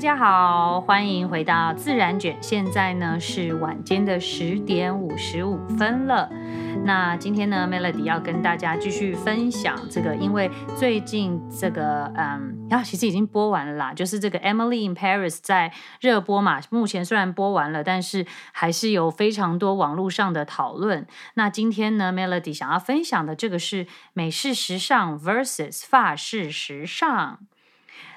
[0.00, 2.34] 大家好，欢迎回到自然卷。
[2.40, 6.26] 现在呢是晚间的十点五十五分了。
[6.86, 16.58] 那今天呢，Melody 要跟大家继续分享这个，因为最近这个，嗯，啊，其实已经播完了啦，就是这个 Emily in Paris 在热播嘛。
[16.70, 21.06] 目前虽然播完了，但是还是有非常多网络上的讨论。
[21.34, 27.40] 那今天呢，Melody 想要分享的这个是美式时尚 versus 法式时尚。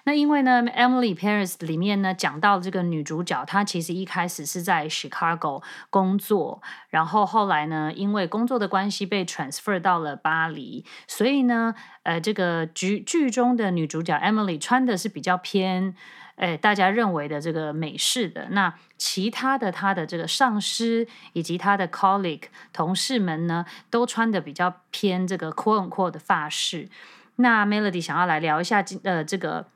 [0.05, 15.95] 那因为呢，《Emily Paris》里面呢讲到这个女主角，她其实一开始是在 Chicago 工作，然后后来呢，因为工作的关系被 transfer 到了巴黎，所以呢，呃，这个剧剧中的女主角 Emily 穿的是比较偏，
[16.35, 18.49] 呃，大家认为的这个美式的。
[18.49, 26.89] 那其他的她的这个上司以及她的 colleague 同事们呢，都穿的比较偏这个 quote unquote 的法式。
[27.37, 29.67] 那 Melody 想要来聊一下今，呃，这个。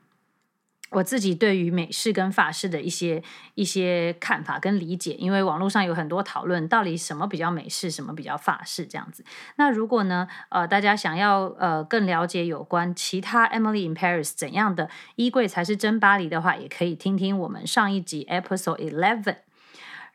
[0.90, 3.22] 我自己对于美式跟法式的一些
[3.54, 9.24] 一些看法跟理解，因为网络上有很多讨论，到底什么比较美式，什么比较法式这样子。
[9.56, 19.47] 那如果呢，呃，大家想要呃更了解有关其他 Emily in Paris 怎样的衣柜才是真巴黎的话，也可以听听我们上一集 Episode Eleven。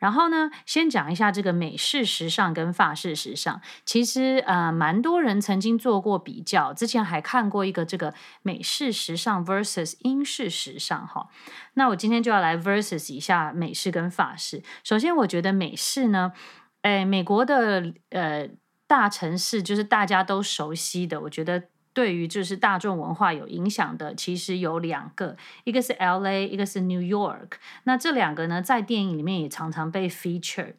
[0.04, 3.62] 然后呢，先讲一下这个美式时尚跟法式时尚。
[3.86, 11.30] 其实呃，蛮多人曾经做过比较，之前还看过一个这个美式时尚 versus 英式时尚哈。
[11.76, 14.62] 那我今天就要来 versus 一下美式跟法式。
[14.84, 16.34] 首先，我觉得美式呢，
[16.82, 18.50] 诶，美国的呃
[18.86, 21.70] 大城市就是大家都熟悉的，我觉得。
[21.94, 27.52] 对于就是大众文化有影响的，其实有两个，一个是 LA，一个是 New York。
[27.84, 30.74] 那这两个呢，在电影里面也常常被 feature。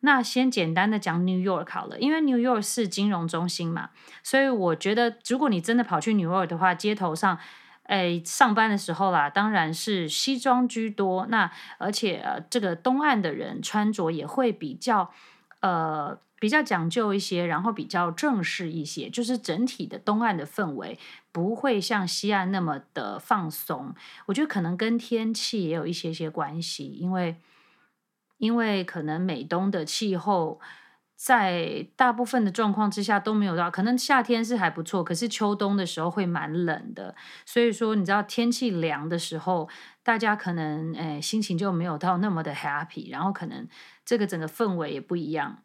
[0.00, 3.90] 那先简单的讲 New York 好了，因为 New York 是金融中心嘛，
[4.22, 7.38] 所以我觉得如果你真的跑去 New York 的话，街头上，
[7.84, 11.26] 哎，上班的时候啦，当然是西装居多。
[11.26, 15.10] 那而且呃，这个东岸的人穿着也会比较，
[15.60, 16.18] 呃。
[16.46, 20.96] 比较讲究一些，然后比较正式一些，就是整体的东岸的氛围
[21.32, 23.92] 不会像西岸那么的放松。
[24.26, 27.40] 我觉得可能跟天气也有一些些关系，因为
[28.38, 30.60] 因为可能美东的气候
[31.16, 37.16] 在大部分的状况之下都没有到，可能夏天是还不错，可是秋冬的时候会蛮冷的。
[37.44, 39.68] 所以说，你知道天气凉的时候，
[40.04, 43.66] 大家可能诶心情就没有到那么的 happy，然后可能
[44.04, 45.64] 这个整个氛围也不一样。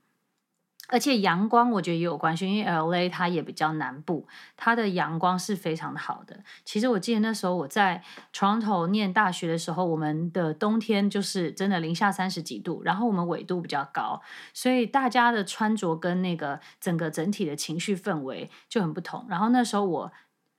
[0.92, 6.44] 而且阳光我觉得也有关系，因为 LA 它也比较南部，它的阳光是非常的好的。
[6.66, 8.04] 其实我记得那时候我在
[8.34, 14.22] Toronto 念大学的时候，我们的冬天就是真的零下三十几度，然后我们纬度比较高，
[14.54, 19.26] 所以大家的穿着跟那个整个整体的情绪氛围就很不同。
[19.30, 20.12] 然后那时候我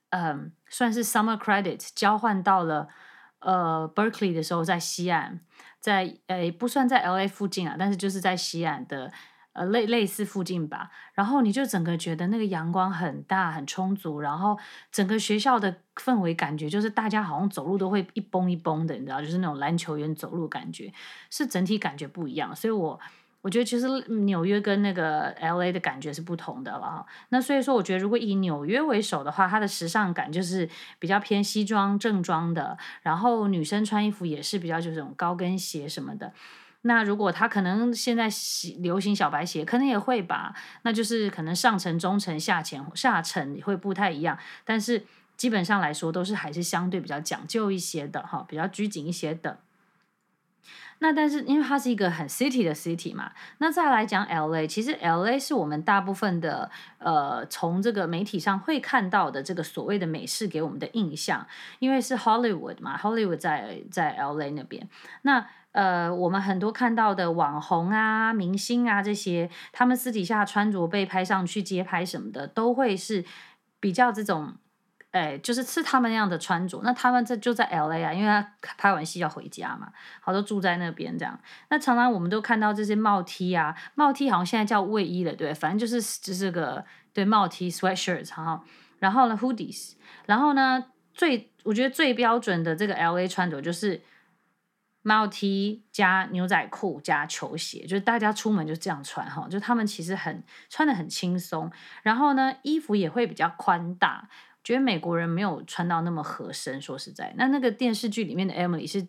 [0.09, 2.87] 嗯算是 summer credit 交换到了
[3.39, 5.41] 呃 Berkeley 的时候，在西岸，
[5.79, 9.13] 在呃不算在 LA 附近啊，但是就是在西岸的。
[9.53, 14.57] 呃，类类似附近吧，然后你就整个觉得那个阳光很大很充足，然后
[14.91, 20.91] 整个学校的氛围感觉就是大家好像走路都会一蹦一蹦的，你知道，就是那种篮球员走路感觉，
[21.29, 22.55] 是整体感觉不一样。
[22.55, 22.99] 所以我
[23.41, 27.05] 我觉得其实纽约跟那个 LA 的感觉是不同的了。
[27.29, 36.33] 那所以说，我觉得如果以纽约为首的话，它的时尚感就是比较偏西装正装的，然后女生穿衣服也是比较就是这种高跟鞋什么的。
[36.85, 38.27] 那如果他可能现在
[38.79, 40.53] 流行小白鞋，可能也会吧。
[40.81, 45.05] 那就是可能上层、中层、下层、下层会不太一样，但是
[45.37, 49.59] 基本上来说都是还是相对比较讲究一些的哈，比较拘谨一些的。
[50.99, 61.47] 那但是因为它是一个很 city 的 city 嘛，那再来讲 LA，其实 LA 是我们大部分的呃从这个媒体上会看到的这个所谓的美式给我们的印象，
[61.79, 64.89] 因为是 Hollywood 嘛，Hollywood 在在 LA 那边，
[65.21, 65.47] 那。
[65.73, 73.25] 呃，我们很多看到的网红啊、明星啊这些，他们私底下穿着被拍上去街拍什么的，都会是
[73.79, 74.53] 比较这种，
[75.09, 76.81] 哎，就是是他们那样的穿着。
[76.83, 81.39] 那他们这就在 LA 啊，因为他拍完戏要回家嘛，好多住在那边这样。
[81.69, 88.63] 那常常我们都看到这些帽 T 啊，帽 T 好像现在叫卫衣了，对，反正就是就是个对帽 T、sweatshirts 哈，
[88.99, 89.93] 然后呢 hoodies，
[90.27, 93.99] 然后呢最我觉得最标准的这个 LA 穿着就是。
[95.03, 101.71] 帽 T 加牛仔裤加球鞋，就是大家出门就这样穿哈，就他们其实很穿得很轻松，
[102.01, 104.27] 然后呢，衣服也会比较宽大，
[104.63, 106.81] 觉得美国人没有穿到那么合身。
[106.81, 109.07] 说实在，那那个电视剧里面的 Emily 是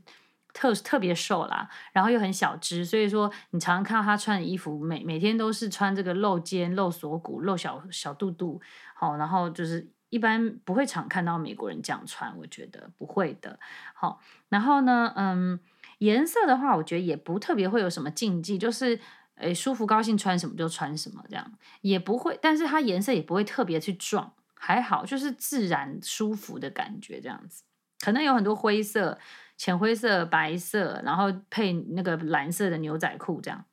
[0.53, 8.61] 特特别瘦啦，然后又很小只，所以说你常常看到她穿的衣服，每每天都是穿这个露肩、露锁骨、露小小肚肚，
[8.95, 9.89] 好，然后就是。
[10.11, 13.59] 一般不会常看到美国人这样穿，我觉得不会的。
[13.95, 15.59] 好，然后呢，嗯，
[16.05, 19.01] 颜色的话，我觉得也不特别会有什么禁忌，就是
[19.37, 27.63] 诶舒服高兴穿什么就穿什么这样，也不会，但是它颜色也不会特别去撞，还好，就是自然舒服的感觉这样子。
[28.05, 29.19] 可能有很多灰色、
[29.57, 33.65] 浅灰色、白色，然后配那个蓝色的牛仔裤这样。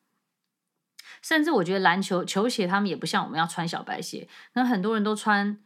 [1.22, 5.60] 甚至我觉得篮球球鞋他们也不像我们要穿小白鞋，那很多人都穿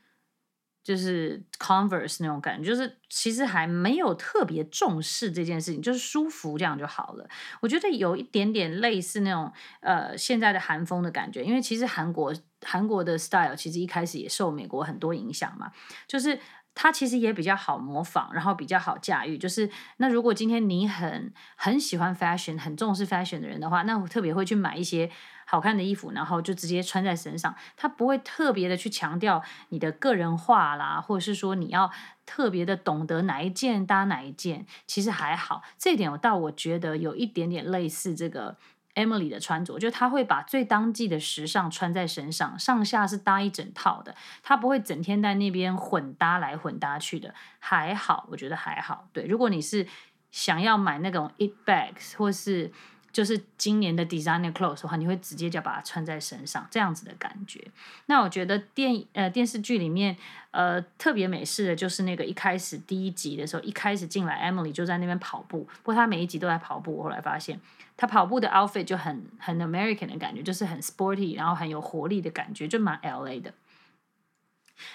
[0.85, 7.27] 就是 Converse 那种感觉，就是其实还没有特别重视这件事情，就是舒服这样就好了。
[7.59, 9.51] 我觉得有一点点类似那种
[9.81, 15.71] 呃现在的韩风的感觉，因为其实韩国韩国的 style 其实一开始也受美国很多影响嘛，
[16.07, 16.39] 就是。
[16.77, 19.37] 它其实也比较好模仿，然后比较好驾驭。
[19.37, 25.09] 就是那如果今天你很很喜欢 fashion，很重视 fashion 的人的话，那我特别会去买一些
[25.45, 27.55] 好看的衣服，然后就直接穿在身上。
[27.77, 31.89] 它不会特别的去强调你的个人化啦，或者是说你要
[32.25, 35.61] 特别的懂得哪一件搭哪一件，其实还好。
[35.77, 38.57] 这一点我倒我觉得有一点点类似这个。
[38.95, 49.09] Emily 的穿着，就她会把最当季的时尚穿在身上，上下是搭一整套的，她不会整天在那边混搭来混搭去的，还好，我觉得还好。
[49.11, 49.85] 对，如果你是
[50.31, 52.71] 想要买那种 it bags 或是
[53.15, 57.65] 就是今年的 designer clothes 的话，你会直接就把它穿在身上，这样子的感觉。
[58.07, 60.17] 那我觉得电呃电视剧里面
[60.51, 67.57] 呃特别美式的就是那个一开始第一集的时候，一开始进来 Emily 就在那边跑步，不过她每一集都在跑步，我后来发现。
[67.97, 73.53] 她跑步的 outfit 就很很 American 的感觉，就是很 sporty，然后很有活力的感觉，就蛮 LA 的。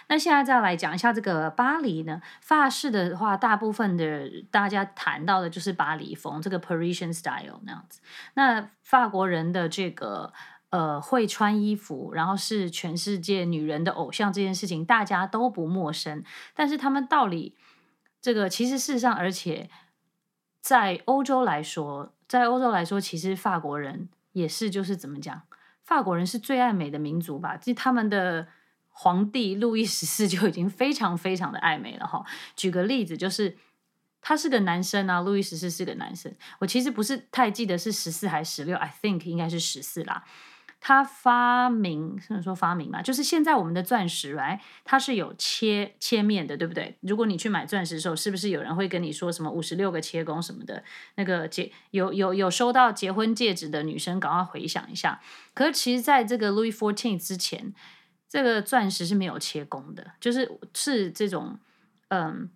[0.08, 8.00] 那现在再来讲一下这个巴黎呢，法式的话，大部分的大家谈到的就是巴黎风，这个 Parisian style 那样子。
[8.34, 10.32] 那法国人的这个
[10.70, 16.22] 呃会穿衣服，然后是全世界女人的偶像这件事情，大家都不陌生。
[16.54, 17.56] 但是他们到底
[18.20, 19.70] 这个其实事实上，而且
[20.60, 22.12] 在欧洲来说。
[22.30, 25.42] 在欧洲来说，其实法国人也是，就是怎么讲，
[25.82, 27.56] 法国人是最爱美的民族吧？
[27.56, 28.46] 其实他们的
[29.00, 32.22] 皇帝路易十四就已经非常非常的爱美了哈。
[32.54, 33.56] 举个例子，就是
[34.20, 36.30] 他是个男生啊，路易十四是个男生。
[36.58, 40.24] 我其实不是太记得是十四还是十六，I think 应该是十四啦。
[40.82, 46.96] 他发明，甚至说发明嘛，就是现在我们的钻石，来，它是有切切面的，对不对？
[47.00, 50.82] 如果你去买钻石的时候，是不是有人会跟你说什么五十六个切工什么的？
[51.16, 55.20] 那个结有有有收到结婚戒指的女生，赶快回想一下。
[55.52, 57.74] 可是其实在这个 Louis Fourteen 之前，
[58.30, 61.58] 这个钻石是没有切工的，就是是这种
[62.08, 62.48] 嗯，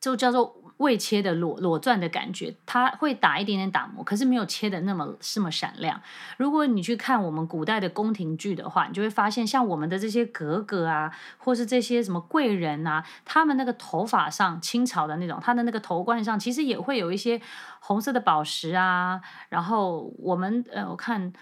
[0.00, 0.62] 就叫做。
[0.78, 5.98] 未切的裸裸钻的感觉，它会打一点点打磨，可是没有切的那么这么闪亮。
[6.36, 17.40] 如果你去看我们古代的宫廷剧的话，你就会发现，像我们的这些格格啊，或是这些什么贵人啊，他们那个头发上，清朝的那种，他的那个头冠上，其实也会有一些
[17.80, 19.18] 红色的宝石啊。
[19.48, 21.32] 然后我们呃，我看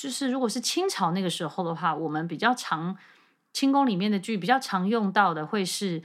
[0.00, 2.96] 就是如果是清朝那个时候的话，我们比较常
[3.52, 6.02] 清宫里面的剧比较常用到的会是。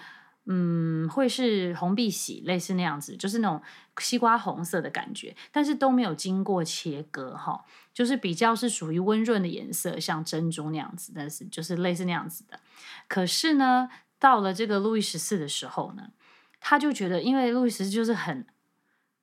[0.48, 3.60] 嗯，会是红碧玺，类似那样子，就是那种
[3.98, 12.60] 西瓜红色的感觉，但是都没有经过切割哈，就是比较是属于温润的颜色，像珍珠那样子，但是就是类似那样子的。
[13.08, 16.12] 可是呢，到了这个路易十四的时候呢，
[16.60, 18.46] 他就觉得，因为路易十四就是很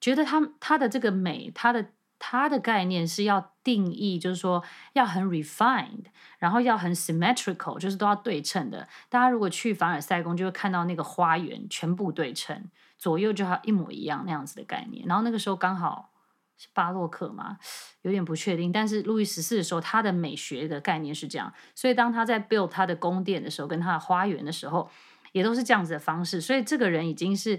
[0.00, 1.90] 觉得他他的这个美，他的。
[2.24, 4.62] 它的概念是要定义，就是说
[4.92, 6.04] 要很 refined，
[6.38, 8.86] 然后要很 symmetrical，就是都要对称的。
[9.08, 15.04] 大家如果去凡尔赛宫，就会看到那个花园全部对称，左右就要一模一样那样子的概念。
[15.08, 16.12] 然后那个时候刚好
[16.56, 17.58] 是巴洛克嘛，
[18.02, 18.70] 有点不确定。
[18.70, 24.88] 但是路易十四的时候，他的美学的概念是这样，所以当他在 build 他的宫殿的时候，跟他的花园的时候，
[25.32, 26.40] 也都是这样子的方式。
[26.40, 27.58] 所以这个人已经是。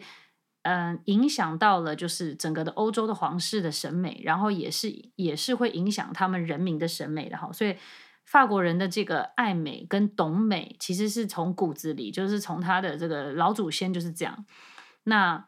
[0.64, 7.52] 嗯，影响到了就是整个的欧洲的皇室的审美，然后也是也是会影响他们人民的审美的哈。
[7.54, 7.78] 所以
[8.26, 14.46] 法国人的这个爱美跟懂美，其实是从骨子里，就是从他的这个老祖先就是这样。
[15.04, 15.48] 那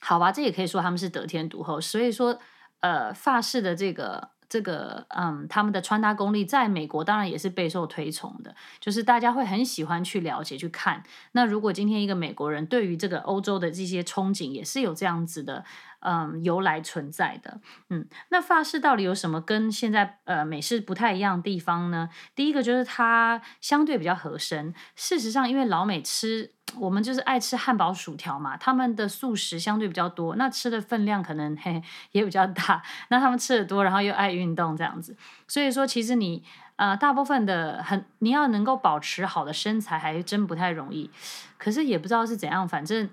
[0.00, 1.80] 好吧，这也可以说他们是得天独厚。
[1.80, 2.40] 所以说，
[2.80, 4.37] 呃，法式的这个。
[4.48, 11.02] 这个嗯，他们的穿搭功力在美国当然也是备受推崇的，就是大家会很喜欢去了解、去看。
[11.32, 15.64] 那如果今天一个美国人对于这个欧洲的这些憧憬，也是有这样子的。
[16.00, 22.08] 嗯，由来存在的，嗯，那法式到底有什么跟现在呃美式不太一样的地方呢？
[22.36, 24.72] 第一个就是它相对比较合身。
[24.94, 32.80] 事实上，因为老美吃我们就是爱吃汉堡、薯条嘛，他们的素食相对比较多，那吃的分量可能嘿也比较大。
[33.08, 35.16] 那他们吃的多，然后又爱运动这样子，
[35.48, 36.44] 所以说其实你
[36.76, 41.10] 呃，大部分的很你要能够保持好的身材，还真不太容易。
[41.56, 43.10] 可是也不知道是怎样，反正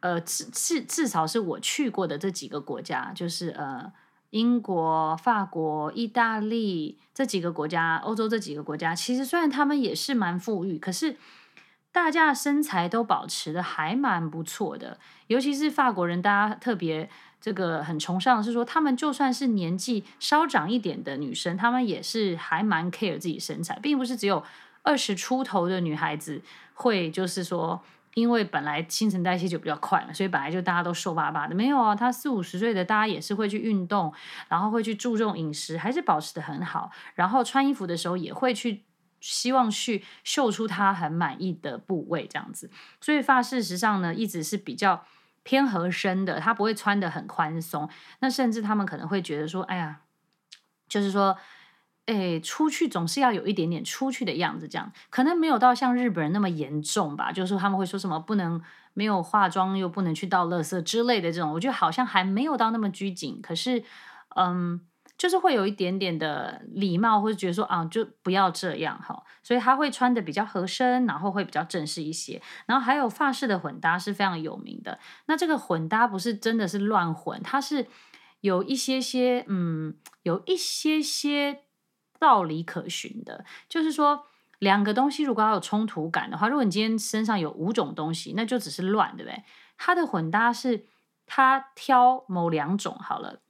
[0.00, 3.92] 呃，至至至少是我去过的这几个国家，就是呃，
[4.30, 11.16] 英国、法国、意大利这几个国家，欧洲这几个国家，其实虽然他们也是蛮富裕，可是
[11.92, 17.08] 大家身材都保持的还蛮不错的，尤其是法国人，大家特别。
[17.42, 24.44] 这个很崇尚的是说，他们就算是年纪稍长一点的女生，她们也是还蛮 care 自己身材，并不是只有
[24.82, 26.42] 二十出头的女孩子
[26.74, 27.80] 会，就是说，
[28.14, 31.54] 因为本来新陈代谢就比较快嘛，所以本来就大家都瘦巴巴的。
[31.54, 34.12] 没有啊，他四五十岁的，大家也是会去运动，
[34.48, 36.90] 然后会去注重饮食，还是保持得很好。
[37.14, 38.84] 然后穿衣服的时候也会去
[39.20, 42.70] 希望去秀出他很满意的部位，这样子。
[43.00, 45.04] 所以发事实上呢，一直是比较。
[45.42, 47.88] 偏合身的，他不会穿得很宽松。
[48.18, 50.02] 那甚至他们可能会觉得说：“哎呀，
[50.86, 51.34] 就是说，
[52.10, 57.30] 哎，出去总是要有一点点出去的样子，这样可能没有到像日本人那么严重吧。
[57.30, 58.60] 就是他们会说什么不能
[58.94, 63.40] 没有化妆，又不能去倒垃圾之类的这种，我觉得好像还没有到那么拘谨。
[63.40, 63.84] 可是，
[64.36, 64.80] 嗯。”
[65.20, 72.40] 就是会有一点点的礼貌，或者觉得说啊，就不要这样哈，所以他会穿的比较合身，然后会比较正式一些。
[72.64, 74.98] 然后还有发饰的混搭是非常有名的。
[75.26, 77.86] 那这个混搭不是真的是乱混，它是
[78.40, 81.64] 有一些些嗯，有一些些
[82.20, 83.44] 道理可循的。
[83.68, 84.26] 就是说，
[84.60, 89.42] 两个东西如果要有冲突感的话，如果你今天身上有五种东西，那就只是乱，对不对？
[89.76, 90.84] 它的混搭是
[91.26, 93.40] 它挑某两种好了。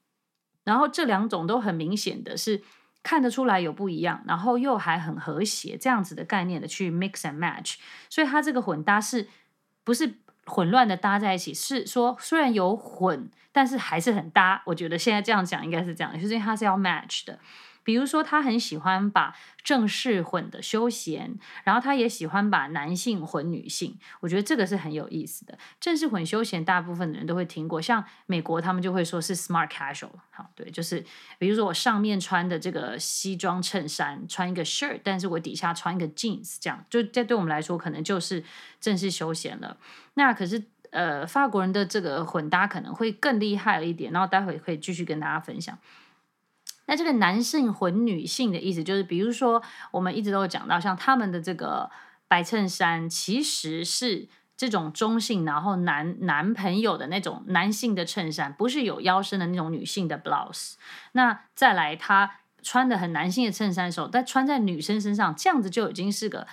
[0.63, 2.63] 然后这两种都很明显的是
[3.03, 7.77] 看得出来有不一样，然后又还很和谐这样子的概念的去 mix and match，
[8.09, 9.27] 所以它这个混搭是
[9.83, 11.53] 不是混乱的搭在一起？
[11.53, 14.63] 是说虽然有混，但是还是很搭。
[14.67, 17.39] 我觉得现在这样讲应该是这样，就是因为它是要 match 的。
[17.83, 23.99] 比如说，他很喜欢把正式混的休闲，然后他也喜欢把男性混女性。
[24.21, 25.59] 我觉得这个是很有意思的。
[25.81, 30.11] 正式混休闲，大部分的人都会听过，像美国他们就会说是 smart casual。
[30.31, 31.05] 好，对，就是
[31.39, 38.43] 比如说我上面穿的这个西装衬衫，穿一个 shirt，但是我底下穿一个 jeans，这样就这对我们来说可能就是
[38.81, 39.77] 正式休闲了。
[40.15, 45.79] 那可是呃，法国人的这个混搭可能会更厉害了一点，然后待会可以继续跟大家分享。
[46.91, 51.89] 那这个男性混女性的意思，就是比如说，我们一直都有讲到，像他们的这个
[52.27, 60.75] 白衬衫，其实是这种中性，然后男男朋友的那种男性的衬衫，不是有腰身的那种女性的 blouse。
[61.13, 66.49] 那再来，他穿的很男性的衬衫的时候，但穿在女生身上，这样子就已经是个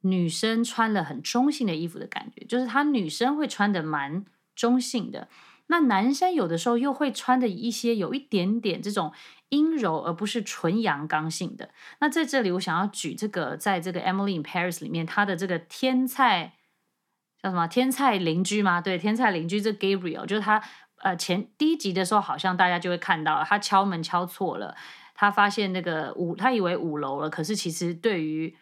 [0.00, 4.24] 女生穿了很中性的衣服的感觉，就是他女生会穿的蛮
[4.56, 5.28] 中性的。
[5.70, 9.12] 那男生有的时候又会穿的一些有一点点这种
[9.50, 11.70] 阴柔，而不是纯阳刚性的。
[12.00, 16.54] 那在这里，我想要举这个，在这个《Emily in Paris》里面，他的这个天菜
[17.40, 17.68] 叫什么？
[17.68, 18.80] 天菜邻居吗？
[18.80, 20.60] 对，天菜邻居这 Gabriel，就是他
[20.98, 24.76] 呃前第一集的时候，好像大家就会看到，他敲门敲错了，
[25.14, 28.56] 他发现那个五，他以为五楼了，可是其实对于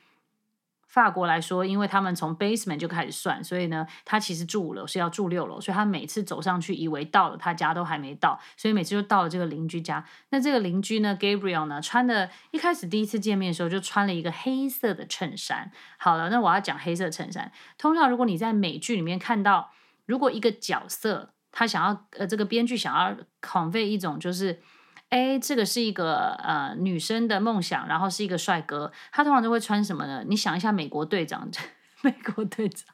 [0.89, 10.03] 法国来说，因为他们从 basement 就开始算，所以呢，他其实住五楼是要住六楼，所以他每次走上去以为到了他家都还没到，所以每次就到了这个邻居家。
[10.31, 15.71] 那这个邻居呢，Gabriel 呢，穿的一开始第一次见面的时候就穿了一个黑色的衬衫。
[15.99, 17.53] 好了，那我要讲黑色衬衫。
[17.77, 19.71] 通常如果你在美剧里面看到，
[20.07, 24.61] 如果一个角色他想要呃这个编剧想要 convey 一种就是。
[25.11, 30.23] 哎，这个是一个呃女生的梦想，然后是一个帅哥，他通常都会穿什么呢？
[30.27, 31.49] 你想一下，美国队长，
[32.03, 32.87] 美国队长，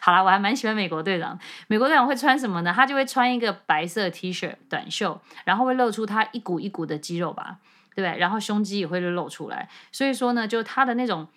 [0.00, 1.38] 好啦，我还蛮喜欢美国队长。
[1.68, 2.72] 美国队长会穿什么呢？
[2.74, 7.58] 他就会穿一个白色 T 恤短袖，然后会露出他一股一股的肌肉吧，
[7.94, 8.18] 对不对？
[8.18, 11.28] 然后胸肌也会露出来，所以说呢，就他的那种。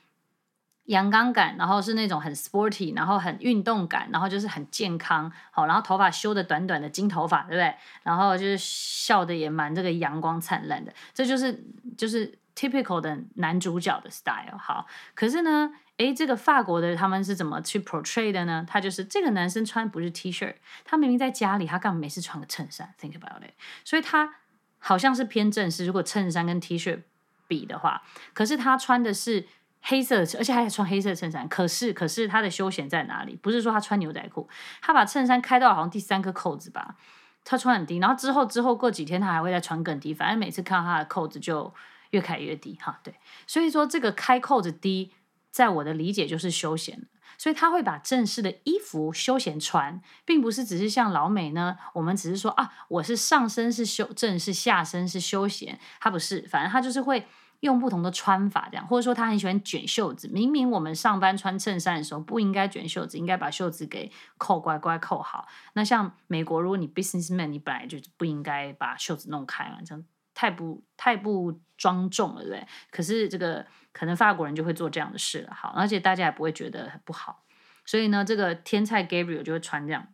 [0.86, 7.74] 阳刚感，然后是那种很 sporty，然后很运动感，然后就是很健康，好，然后头发修的短短的金头发，对不对？
[8.04, 11.64] 然后就是笑的也蛮这个阳光灿烂的，这就是
[11.98, 14.58] 就是 typical 的男主角的 style。
[14.58, 14.86] 好，
[15.16, 18.66] 可是呢，诶，这个法国的他们是怎么去 portray 的呢？
[18.68, 23.54] 他就是这个男生穿不是 T 恤，他明明在家里，他干嘛每次穿个衬衫？Think about it。
[23.86, 24.36] 所以他
[24.80, 27.04] 好像是偏正式，如果衬衫跟 T 恤
[27.48, 29.48] 比的话，可是他穿的是。
[29.84, 31.48] 黑色，而且还穿黑色衬衫。
[31.48, 33.36] 可是，可是他的休闲在哪里？
[33.36, 34.48] 不是说他穿牛仔裤，
[34.82, 36.96] 他把衬衫开到好像第三颗扣子吧。
[37.44, 40.14] 他穿很低，然后之后之后过几天他还会再穿更低。
[40.14, 41.74] 反正每次看到他的扣子就
[42.12, 42.98] 越开越低哈。
[43.04, 43.14] 对，
[43.46, 45.12] 所以说这个开扣子低，
[45.52, 47.06] 在我的理解就是休闲。
[47.38, 55.78] 所以他会把正式的衣服休闲穿，并不是只是像老美呢，我们只是说啊，我是上身是休正式，下身是休闲。
[56.00, 57.28] 他不是，反正他就是会。
[57.64, 60.28] 用不同的穿法这样，或者说他很喜欢卷袖子。
[60.28, 65.48] 明明我们上班穿衬衫的时候不应该卷袖子，应该把袖子给扣乖乖扣好。
[65.74, 72.68] 那像美国，如果你 businessman，你本来就不应该把袖子弄开嘛，这样太不太不庄重了，对不对？
[72.92, 77.44] 可是这个可能法国人就会做这样的事了，好，而且大家也不会觉得不好。
[77.86, 80.08] 所以呢，这个天菜 Gabriel 就会穿这样。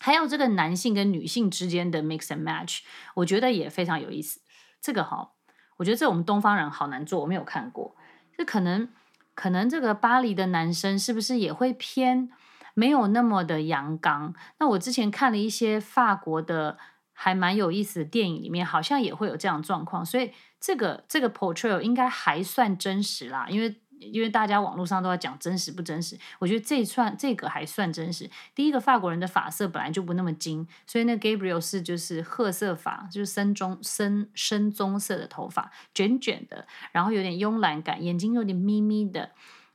[0.00, 2.80] 还有这个男性跟女性之间的 mix and match，
[3.14, 4.40] 我觉得也非常有意思。
[4.80, 5.30] 这个哈，
[5.76, 7.94] 我觉得这我们东方人好难做，我没有看过。
[8.36, 8.88] 这可能
[9.34, 12.30] 可能这个巴黎的男生是不是也会偏
[12.74, 14.34] 没有那么的阳刚？
[14.58, 16.78] 那我之前看了一些法国的
[17.12, 20.04] 还蛮有意思的电影，里面好像也会有这样的状况。
[20.04, 23.76] 所以这个这个 portrayal 应该还算真实啦，因为。
[24.10, 28.28] 因为大家网络上都在讲真实不真实，我觉得这算这个还算真实。
[28.54, 39.30] 第一个法国人的发色本来就不那么金，所以那 Gabriel 是就是褐色发，就是深棕深深棕色的头发，卷卷的，然后有点慵懒感，眼睛有点眯眯的。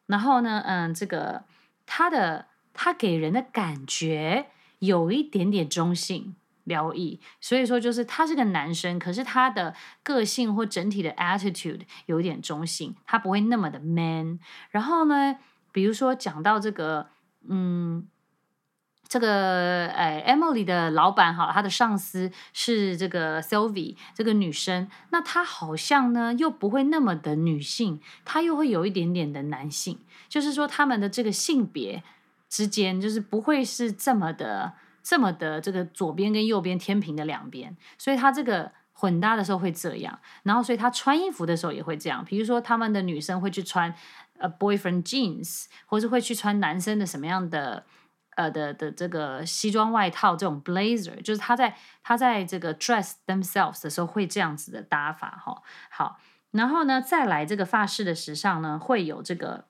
[0.07, 1.43] 然后呢，嗯，这个
[1.85, 4.47] 他的他给人的感觉
[4.79, 6.35] 有一点点中性。
[6.67, 14.37] 疗愈，所以说就是他是个男生，可是他的个性或整体的 attitude 有点中性，他不会那么的 man。
[14.69, 15.37] 然后呢，
[15.71, 17.07] 比如说讲到这个，
[17.47, 18.05] 嗯，
[19.07, 32.03] 这个呃 Emily 的老板哈，他的上司是这个 Sylvie 这个女生，那她好像呢又不会那么的女性，她又会有一点点的男性，就是说他们的这个性别
[32.49, 34.73] 之间就是不会是这么的。
[35.09, 42.25] 这么的这个左边跟右边天平的两边，所以他这个混搭的时候会这样，然后所以他穿衣服的时候也会这样。
[42.25, 43.95] 比如说他们的女生会去穿
[44.37, 47.85] 呃 boyfriend jeans，或是会去穿男生的什么样的
[48.35, 55.63] 呃的的这个西装外套这种 blazer，就是他在他在这个 dress themselves 的时候会这样子的搭法哈。
[55.89, 56.19] 好，
[56.51, 59.67] 然后呢再来这个发饰的时尚呢会有这个，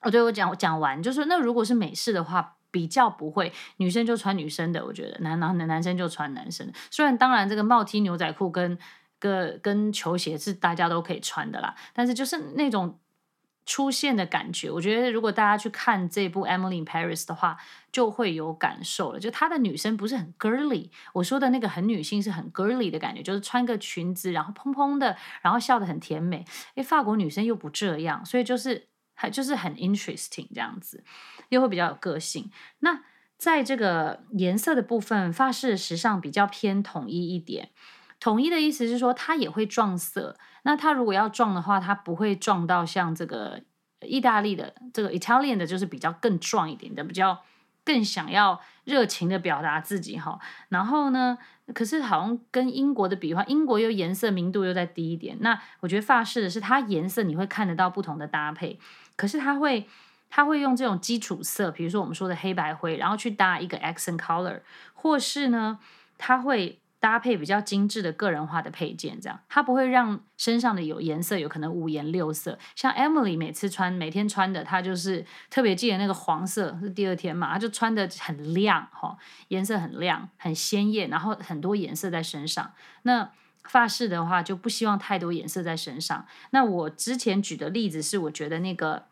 [0.00, 2.56] 哦对，我讲我讲完就是那如果是美式的话。
[2.72, 6.72] 比较不会，女生就穿女生的，我觉得男男男生就穿男生的。
[6.90, 8.76] 虽然当然这个帽 T 牛仔裤跟
[9.20, 12.98] 跟跟球鞋是大家都可以穿的啦，但是就是那种
[13.64, 17.58] 出现的感觉，我觉得如果大家去看这部《Emily in Paris》的话，
[17.92, 19.20] 就会有感受了。
[19.20, 26.44] 就她的女生不是很 girly，我说的那个很女性是很 girly 的感觉，就是穿个裙子，然后蓬蓬的，然后笑得很甜美。
[26.74, 28.88] 诶，法国女生又不这样，所以就是。
[29.14, 31.04] 还就是很 interesting 这样子，
[31.48, 32.50] 又会比较有个性。
[32.80, 33.02] 那
[33.36, 37.70] 在这个颜色的部分，法式时尚比较偏统一一点。
[38.20, 40.36] 统一的意思是说，它也会撞色。
[40.62, 43.60] 那它如果要撞的话，它不会撞到像这个
[44.02, 47.42] 意大利的这个 Italian 的，就是比较更壮一点的，比较
[47.84, 50.38] 更想要热情的表达自己哈。
[50.68, 51.36] 然后呢，
[51.74, 55.36] 可是好像跟英国的比的话，英国又颜色明度又再低一点。
[55.40, 58.78] 那我觉得发饰的是它颜色你会看得到不同的搭配。
[59.22, 59.86] 可是他会，
[60.28, 64.62] 他会用这种基础色，比如说我们说的黑白灰，然后去搭一个 accent color，
[64.94, 65.78] 或是呢，
[66.18, 72.58] 他会搭配比较精致的个人化的配件，这样他不会让身上的有颜色有可能五颜六色。
[72.74, 82.72] 像 Emily 每次穿，每天穿的，她就是特别记得那个黄色是第二天嘛，她就穿的很亮哈，颜色很亮，很鲜艳，然后很多颜色在身上。
[83.02, 83.30] 那
[83.62, 86.26] 发饰的话就不希望太多颜色在身上。
[86.50, 89.04] 那我之前举的例子是，我觉得那个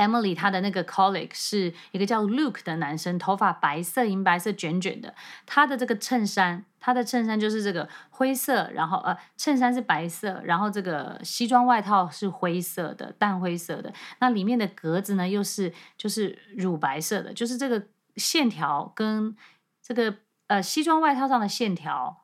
[0.00, 5.14] Emily 她的那个 colleague 是一个叫 Luke 的男生，头发白色、银白色、卷卷的。
[5.44, 13.92] 他的这个衬衫，他的衬衫就是这个灰色，然后呃，衬衫是白色，然后这个西装外套是灰色的，淡灰色的。
[14.20, 17.82] 那里面的格子呢，又是就是乳白色的，就是这个
[18.16, 19.36] 线条跟
[19.82, 20.14] 这个
[20.46, 22.19] 呃西装外套上的线条。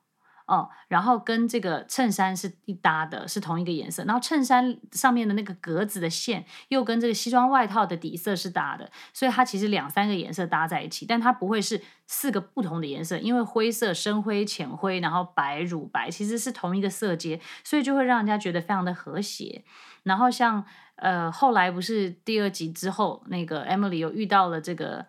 [0.47, 4.05] 哦，然后跟这个衬衫是一搭的，是同一个颜色。
[4.05, 19.65] 然后衬衫上面的那个格子的线又跟这个西装外套的底色是搭的，所以它其实两三个颜色搭在一起，但它不会是四个不同的颜色，因为灰色、深灰、浅灰，然后白、乳白其实是同一个色阶，所以就会让人家觉得非常的和谐。
[20.05, 25.07] 然后像呃后来不是第二集之后，那个 Emily 又遇到了这个。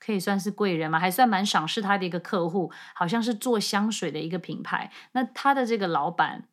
[0.00, 4.90] 可以算是贵人嘛，还算蛮赏识他的一个客户，好像是做香水的一个品牌。
[5.12, 6.48] 那他的这个老板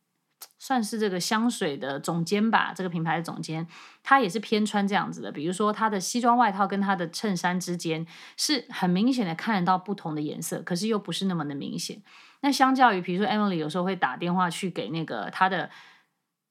[0.60, 3.68] 算是这个香水的总监吧，这个品牌的总监，
[4.04, 5.32] 他也是偏穿这样子的。
[5.32, 8.06] 比如说他的西装外套跟他的衬衫之间
[8.36, 12.04] 是很明显的看得到不同的颜色，可是又不是那么的明显。
[12.42, 15.72] 那相较于，比如说 Emily 有时候会打电话去给那个她的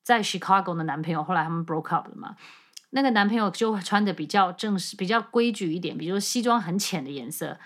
[0.03, 2.37] 在 Chicago 的男朋友，后来他们 broke up 了嘛。
[2.97, 7.59] 那个男朋友就穿的比较正式、比较规矩一点，比如说西装很浅的颜色，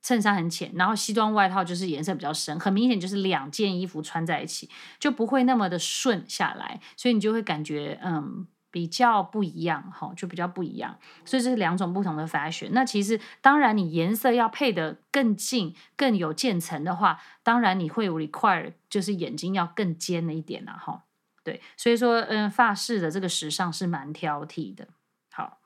[0.00, 10.96] 衬衫很浅，然后西装外套就是颜色比较深，很明显就是两件衣服穿在一起，就不会那么的顺下来，所以你就会感觉嗯比较不一样哈，就比较不一样。
[11.24, 12.68] 所以这是两种不同的 fashion。
[12.70, 21.02] 那其实当然你颜色要配得更近、更有渐层的话，当然你会 require 就是眼睛要更尖了一点了哈。
[21.42, 24.88] 对，所以说嗯，法式的这个时尚是蛮挑剔的。
[25.32, 25.58] 好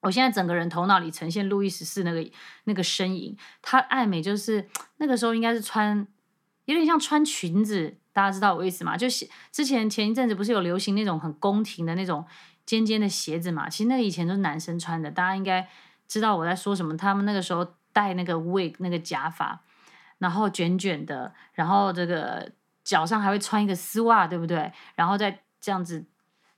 [0.00, 2.30] 我现在整个人头脑里呈现路易十四那个
[2.64, 6.06] 那个身影，他爱美就是那个时候应该是穿
[6.66, 8.96] 有点像穿裙子，大家知道我意思吗？
[8.96, 12.24] 就是之前前一阵子不是有流行那种很宫廷的那种
[12.64, 13.68] 尖尖的鞋子嘛？
[13.68, 15.68] 其实那个以前都是男生穿的，大家应该
[16.06, 16.96] 知道我在说什么。
[16.96, 19.60] 他们那个时候戴那个 wig 那个假发，
[20.18, 22.52] 然后卷卷的，然后这个
[22.86, 24.72] 脚上还会穿一个丝袜，对不对？
[24.94, 26.06] 然后再这样子。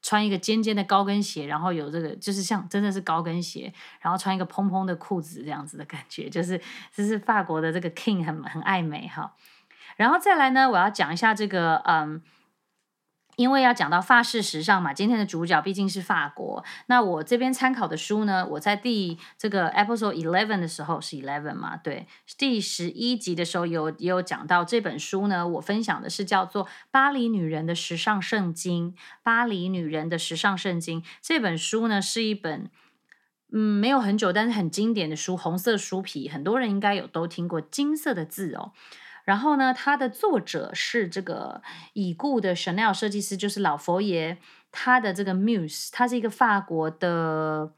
[0.01, 6.59] 穿一个尖尖的高跟鞋，然后有这个就是像真的是高跟鞋，然后穿一个蓬蓬的裤子这样子的感觉， 就是
[6.95, 9.35] 这是法国的这个 king 很很爱美哈。
[9.97, 12.23] 然后再来呢，我要讲一下这个嗯。
[13.39, 16.65] 因为要讲到法式时尚嘛，今天的主角毕竟是法国。
[16.87, 25.47] 那我这边参考的书呢，我在第这个 episode eleven 的时候是 eleven 嘛，对，第十一集的时候有也有讲到这本书呢。
[25.47, 28.93] 我分享的是叫做《巴黎女人的时尚圣经》。
[29.23, 32.69] 巴黎女人的时尚圣经这本书呢，是一本
[33.53, 38.73] 嗯没有很久，但是很经典的书，红色书皮，很多人应该有都听过，金色的字哦。
[39.29, 41.61] 然后呢，它的作者是这个
[41.93, 44.39] 已故的 Chanel 设计师，就是老佛爷。
[44.71, 47.73] 他的这个 Muse，他是一个法国的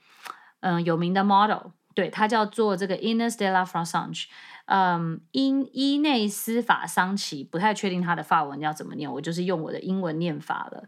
[0.61, 4.27] 嗯有名的 model，对，他叫做这个 Inès de la Fressange，
[4.67, 10.85] 嗯，伊伊内斯法桑奇，不太确定他的法文要怎么念，我就是用我的英文念法了。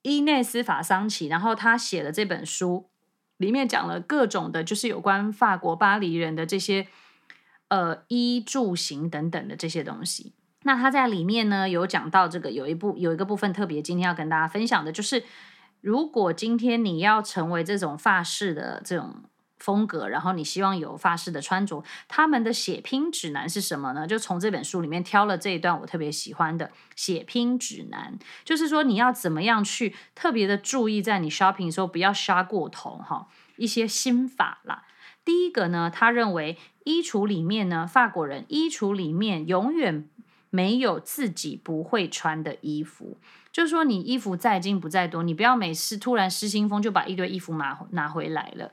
[0.00, 2.88] 伊内斯法桑奇，然后他写了这本书，
[3.36, 6.88] 里面讲了各种的，就是有关法国巴黎人的这些。
[7.74, 10.32] 呃，衣住行等等的这些东西，
[10.62, 15.24] 那他在里面呢有讲到这个有一部有一个部分特别，今天要跟大家分享的就是，
[15.80, 19.24] 如果今天你要成为这种法式的这种
[19.58, 24.06] 风格，然后你希望有法式的穿着，他们的写拼指南是什么呢？
[24.06, 34.84] 就从这本书里面挑了这一段我特别喜欢的写拼指南，就是说你要怎么样去特别的注意，在你 shopping 的时候不要杀过头哈，一些心法啦。
[35.24, 40.08] 第一个呢，他认为衣橱里面呢，法国人衣橱里面永远
[40.50, 43.16] 没有自己不会穿的衣服。
[43.50, 48.72] 就是说，你衣服再精不再多，你不要每次突然失心疯就把一堆衣服拿拿回来了。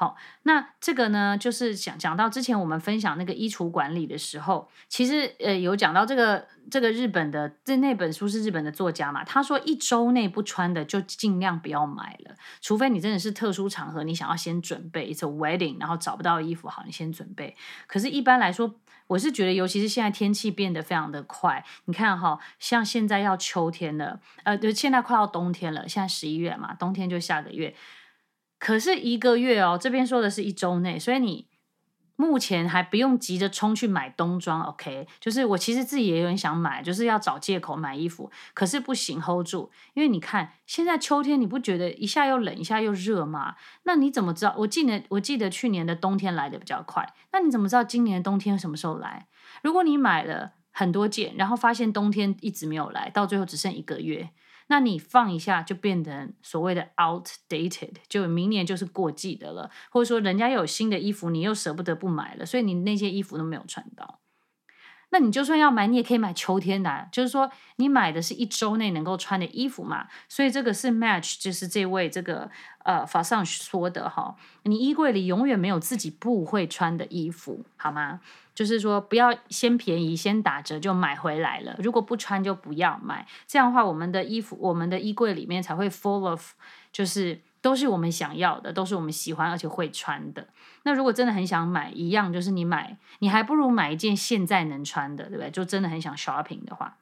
[0.00, 17.54] 好，那这个呢，就是讲讲到之前我们分享那个衣橱管理的时候，其实呃有讲到这个这个日本的这那本书是日本的作家嘛，他说一周内不穿的就尽量不要买了，除非你真的是特殊场合，你想要先准备，it's a wedding，然后找不到衣服，好，你先准备。
[17.86, 18.74] 可是，一般来说，
[19.06, 27.76] 我是觉得，尤其是现在天气变得非常的快，你看哈，像现在要秋天了，呃，就现在快要冬天了，现在十一月嘛，冬天就下个月。
[28.60, 31.48] 可是一个月哦，这边说的是一周内，所以你
[32.14, 35.08] 目前还不用急着冲去买冬装，OK？
[35.18, 43.56] 就是我其实自己也有点想买，就是要找借口买衣服，可是不行，hold 住，因为你看现在秋天，你不觉得一下又冷一下又热吗？
[43.84, 44.54] 那你怎么知道？
[44.58, 49.26] 我记得我记得去年的冬天来的比较快，那你怎么知道今年冬天什么时候来？
[49.62, 54.28] 如果你买了很多件，然后发现冬天一直没有来，到最后只剩一个月。
[54.70, 64.19] 那你放一下就变成所谓的 outdated，就明年就是过季的了，或者说人家有新的衣服，你又舍不得不买了，所以你那些衣服都没有穿到。
[65.10, 70.06] 那你就算要买，你也可以买秋天的啊，就是说你买的是一周内能够穿的衣服嘛。
[70.28, 72.50] 所以这个是 match，就是这位这个
[72.84, 78.20] 呃法上说的哈，你衣柜里永远没有自己不会穿的衣服，好吗？
[78.52, 81.74] 就是说，不要先便宜先打折就买回来了。
[81.78, 83.26] 如果不穿就不要买。
[83.46, 86.52] 这样的话，我们的衣服、我们的衣柜里面才会 full of，
[86.92, 90.48] 就是都是我们想要的，都是我们喜欢而且会穿的。
[90.82, 95.50] 那如果真的很想买，一样就是你买，你还不如买一件现在能穿的，对不对？
[95.50, 96.96] 就真的很想 shopping 的话。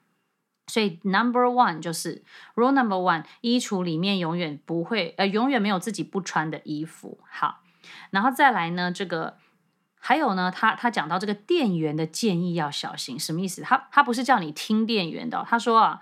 [0.67, 2.23] 所以 number one 就是
[2.55, 7.19] rule number one，衣橱里面永远不会，呃，永远没有自己不穿的衣服。
[7.29, 7.61] 好，
[8.11, 9.37] 然后再来呢，这个。
[10.01, 13.61] 还有呢，他他讲到这个店员的建议要小心，什么意思？
[13.61, 15.99] 他他不是叫你听店员的，他说啊，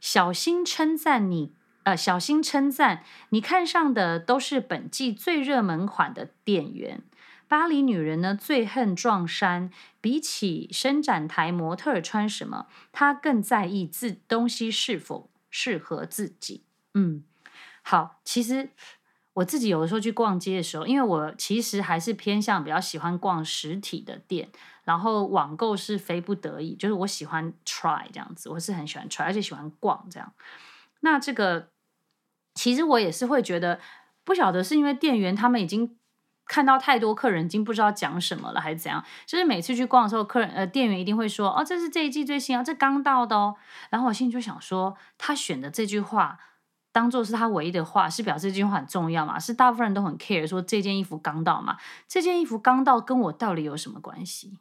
[0.00, 1.52] 小心称赞你，
[1.84, 7.02] 呃，小心称赞你看上的都是本季最热门款的店员。
[7.48, 16.64] 巴黎女人呢，最恨撞衫，比起伸展台模特穿什么，她更在意自东西是否适合自己。
[16.94, 17.24] 嗯，
[17.82, 18.70] 好，其实。
[19.36, 24.50] 我自己有的时候去逛街的时候，因为我其实还是偏向比较喜欢逛实体的店，
[24.84, 30.34] 然后网购是非不得已，就是我喜欢 try 这样子，我是很喜欢 try，而且喜欢逛这样。
[31.00, 31.70] 那这个
[32.54, 33.80] 其实我也是会觉得，
[34.24, 35.96] 不晓得是因为店员他们已经
[36.46, 39.04] 看到太多客人，已经不知道讲什么了，还是怎样？
[39.26, 43.56] 就是每次去逛的时候，客人呃店员一定会说：“哦，这是这一季最新啊，这刚到的哦。”
[43.90, 46.38] 然后我心里就想说，他选的这句话。
[46.94, 49.38] 当做是他唯一的话，是表示这句话很重要嘛？
[49.38, 51.78] 是大部分人都很 care，说这件衣服刚到嘛？
[52.06, 54.58] 这件衣服刚到跟我到底有什么关系？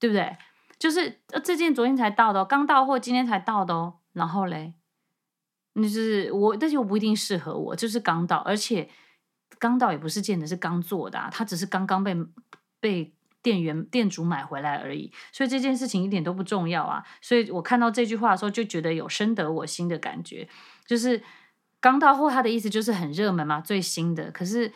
[0.00, 0.36] 对不对？
[0.76, 4.00] 就是呃这件昨天才到的哦，刚到或今天才到的哦。
[4.12, 4.74] 然后嘞，
[5.74, 8.88] 就是我，但是我不一定适合我，就是刚到，而且
[9.58, 12.16] 刚到也不是见的是刚做的啊，它只是刚刚被
[12.80, 15.12] 被店员店主买回来而已。
[15.32, 17.04] 所以这件事情一点都不重要啊。
[17.20, 20.48] 所以我看到这句话的时候，就觉得有深得我心的感觉，
[20.86, 21.22] 就是。
[21.82, 24.30] 刚到货，他的意思就是很热门嘛，最新的。
[24.30, 24.72] 可是，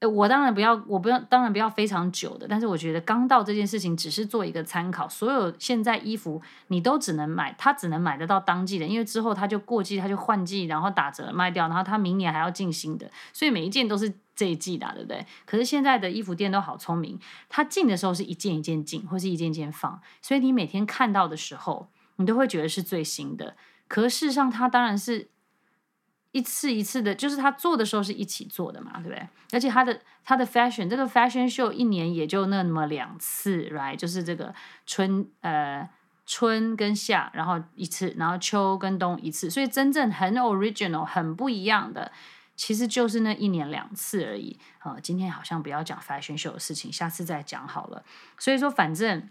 [0.00, 2.46] 呃我当然不要，我不要，当然不要非常久的。
[2.46, 5.08] 但是我觉得刚到这件事情只是做一个参考。
[5.08, 15.26] 所有现在衣服你都只能买，他只能买得到当季的，因为之后他就过季，他就换季，然后打折卖掉，然后他明年还要进新的，所以每一件都是这一季的，对不对？
[15.46, 23.56] 可是现在的衣服店都好聪明，他进的时候是一件一件进，或是一件一件放，所以你每天看到的时候，你都会觉得是最新的。
[23.88, 25.30] 可事实上，它当然是。
[26.36, 29.28] 一次一次的，就是他做的时候是一起做的嘛，对不对？
[29.52, 33.96] 而且他的他的 fashion 这个 fashion show 一年也就那么两次，right？
[33.96, 35.88] 就是这个春呃
[36.26, 42.12] 春跟夏，然后一次，然后秋跟冬一次，所以真正很 original 很不一样的，
[42.54, 44.58] 其实就是那一年两次而已。
[44.80, 48.04] 啊，今天好像不要讲 fashion show 的事情，下次再讲好了。
[48.38, 49.30] 所以说，反正。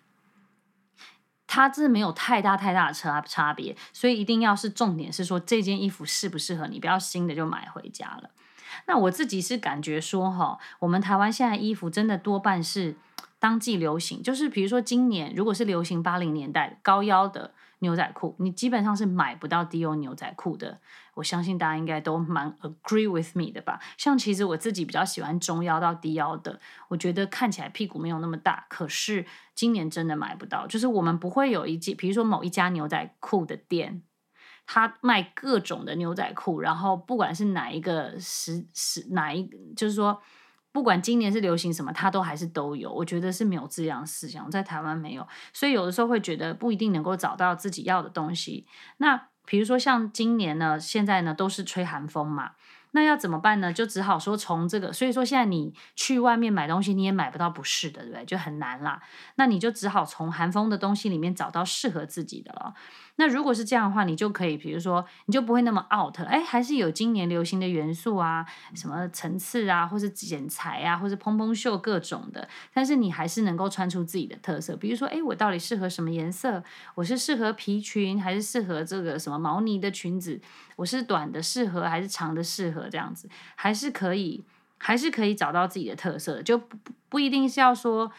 [1.47, 8.29] 它这没有太大太大的差差别，所以一定要是重点是说这件衣服适不适合你，不要新的就买回家了。
[8.87, 12.95] 那我自己是感觉说哈，我们台湾现在衣服真的多半是
[13.39, 17.51] 当季流行，就是比如说今年如果是流行八零年代高腰的。
[17.85, 20.79] 牛仔裤，你基本上是买不到 Dior 牛仔裤的。
[21.13, 23.79] 我相信大家应该都蛮 agree with me 的吧？
[23.97, 28.65] 像其实我自己比较喜欢中腰到低腰的，我觉得看起来屁股没有那么大。
[28.69, 34.01] 可是今年真的买不到，就是我们不会有一季，比如说某一家牛仔裤的店，
[34.65, 40.21] 他卖各种的牛仔裤，然后不管是哪一个时时哪一，就是说。
[40.75, 42.91] 不管今年是流行什么，它都还是都有。
[42.91, 48.67] 我觉得是没有这样思想，在台湾没有，所以有的时候会觉得不一定能够找到自己要的东西。
[48.97, 52.51] 那比如说像今年呢，现在呢都是吹寒风嘛。
[52.91, 53.73] 那要怎么办呢？
[53.73, 58.25] 就只好说从这个，所以说现在你去外面买东西，你也买不到不是的，对不对？
[58.25, 59.01] 就很难啦。
[59.35, 62.73] 那你就只好从寒风的东西里面找到适合自己的了。
[63.17, 74.75] 那如果是这样的话，你就可以，比如说，你就不会那么 out，哎，还是有今年流行的元素啊，什么层次啊，或是剪裁啊，或是蓬蓬袖各种的，但是你还是能够穿出自己的特色。
[74.75, 76.63] 比如说，哎，我到底适合什么颜色？
[76.95, 80.41] 我是适合皮裙，还是适合这个什么毛呢的裙子？
[80.75, 82.89] 我是短的适合，还是长的适合？
[82.89, 84.43] 这样子还是可以，
[84.77, 88.11] 还是可以找到自己的特色，就不不一定是要说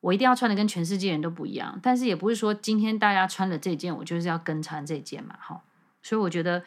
[0.00, 5.62] 我一定要穿的跟全世界人都不一样，但是也不是说今天大家穿的这件，我就是要跟穿这件嘛，哈。
[6.02, 6.62] 所以我觉得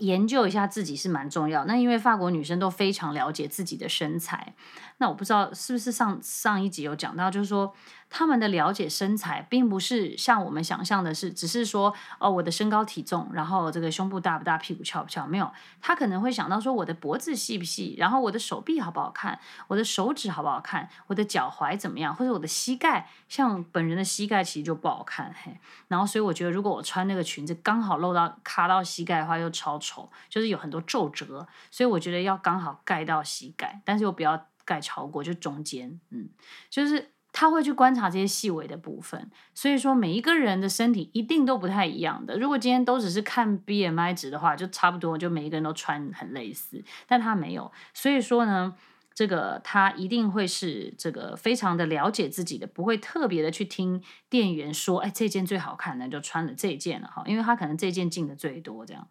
[0.00, 1.64] 研究一下自己是蛮重要。
[1.64, 4.54] 那因为法国女生都非常了解自己的身材，
[4.98, 7.74] 那我不知道是不是上上一集有讲到，就是说。
[8.10, 15.50] 他们的了解身材，并不是像我们想象的是，只是说哦，我的身高体重，然后这个胸部大不大，屁股翘不翘，没有。
[15.80, 19.38] 他可能会想到说，我的脖子细不细，然后我的手臂好不好看，
[19.68, 25.58] 我的手指好不好看，我的脚踝怎么样，或者我的膝盖，像本人的膝盖其实就不好看，嘿。
[25.88, 31.46] 然后所以我觉得，如果我穿那个裙子刚好露到卡到膝盖的话，又超丑，就是有很多皱褶。
[31.70, 36.28] 所以我觉得要刚好盖到膝盖，但是又不要盖超过，就中间，嗯，
[36.70, 37.13] 就是。
[37.36, 42.38] 他会去观察这些细微的部分，所以说每一个人的身体一定都不太一样的。
[42.38, 48.76] 如果今天都只是看 BMI 值的话，就差不多，就每一个人都穿很类似，但他没有，所以说呢，
[49.12, 59.08] 这个他一定会是这个非常的了解自己的，不会特别的去听店员说，哎，这件最好看的就穿了这件了哈，因为他可能这件进的最多这样。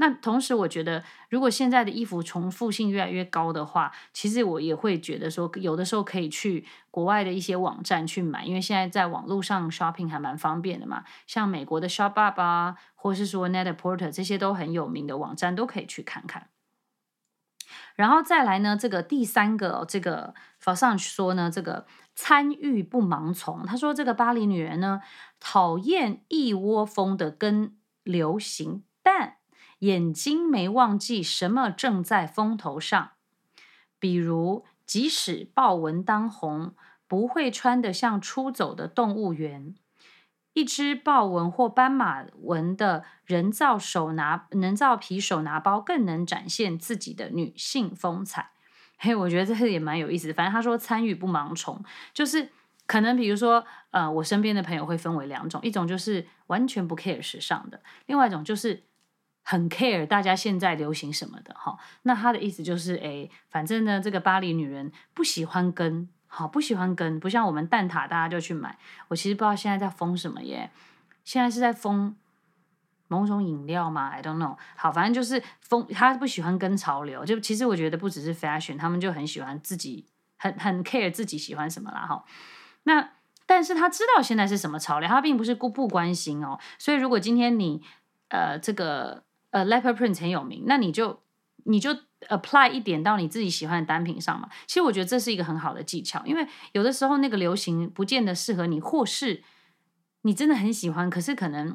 [0.00, 11.04] 那同时，我觉得如果现在的衣服重复性越来越高的话，其实我也会觉得说，有的时候可以去国外的一些网站去买，因为现在在网络上 shopping 还蛮方便的嘛。
[11.26, 16.48] 像美国的 Shopbop 啊，或是说 Net-a-Porter 这些都很有名的网站，都可以去看看。
[17.94, 20.34] 然后再来呢，这个第三个，这个
[20.64, 23.66] Fashion 说呢，这个参与不盲从。
[23.66, 25.02] 他说这个巴黎女人呢，
[25.38, 29.36] 讨厌一窝蜂的跟流行，但
[29.80, 33.10] 眼睛没忘记什么正在风头上，
[33.98, 36.74] 比如即使豹纹当红，
[37.06, 39.74] 不会穿得像出走的动物园。
[40.52, 48.50] 一只豹纹或斑马纹的人造手拿人造皮手拿包，更能展现自己的女性风采。
[48.98, 50.32] 嘿，我觉得这个也蛮有意思。
[50.32, 52.50] 反正他说参与不盲从，就是
[52.86, 58.82] 可能比如说，呃，我身边的朋友会分为两种，一种就是完全不 care 时尚的，另外一种就是
[59.50, 61.52] 很 care 大家现在流行什么的。
[61.54, 66.08] 哈，那他的意思就是，哎，反正呢，这个巴黎女人不喜欢跟。
[66.32, 68.78] 好，不喜欢跟，不像我们蛋挞，大家就去买。
[69.08, 70.70] 我其实不知道现在在封什么耶，
[71.24, 72.14] 现在是在封
[73.08, 74.56] 某种饮料吗？I don't know。
[74.76, 77.24] 好，反正就是封，他不喜欢跟潮流。
[77.24, 80.06] 就其实我觉得不只是 fashion，他们就很喜欢自己，
[80.38, 82.06] 很很 care 自己喜欢什么啦。
[82.06, 82.24] 哈，
[82.84, 83.10] 那
[83.44, 86.60] 但是他知道现在是什么潮流，他并不是不不关心哦。
[86.78, 87.82] 所以如果今天你
[88.28, 91.22] 呃这个呃 Leopard Print 很有名，那你就
[91.64, 91.96] 你就。
[92.28, 99.42] apply 一点到你自己喜欢的单品上嘛，其实我觉得这是一个很好的技巧，因为有的时候那个流行不见得适合你，或是
[100.20, 101.74] 你真的很喜欢，可是可能，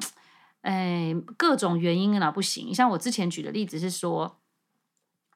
[0.62, 2.72] 哎，各种原因啊不行。
[2.72, 4.38] 像我之前举的例子是说，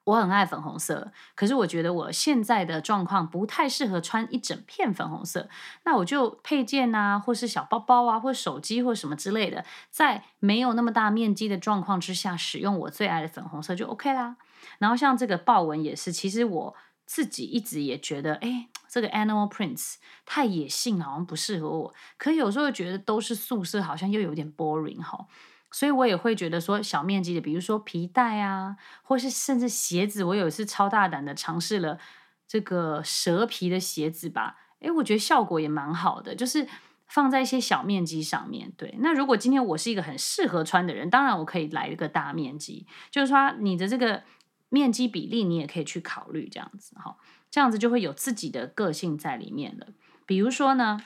[0.10, 5.48] 我很爱粉红色，可是我觉得我现在的状况不太适合穿一整片粉红色，
[5.84, 14.38] 那我就配件啊，或是小包包啊，或手机或什么之类的，在没有那么大面积的状况之下，使用我最爱的粉红色就 OK 啦。
[14.80, 19.96] 然后像这个豹纹也是，其实我自己一直也觉得，哎，这个 animal prints
[20.26, 21.94] 太野性，好像不适合我。
[22.18, 25.28] 可有时候觉得都是素色，好像又有点 boring 哈。
[25.72, 32.00] 所以我也会觉得说，小面积的，比如说皮带啊，或是甚至鞋子，我有一次超大胆的尝试了
[32.48, 36.68] 这个蛇皮的鞋子吧，哎，我觉得效果也蛮好的，就是
[37.08, 38.72] 放在一些小面积上面。
[38.78, 44.24] 对，那如果今天我是一个很适合穿的人，当然我可以来一个大面积，就是说你的这个。
[44.72, 47.18] 面积比例你也可以去考虑这样子哈，
[47.50, 49.88] 这样子就会有自己的个性在里面了。
[50.28, 51.02] 比如说呢，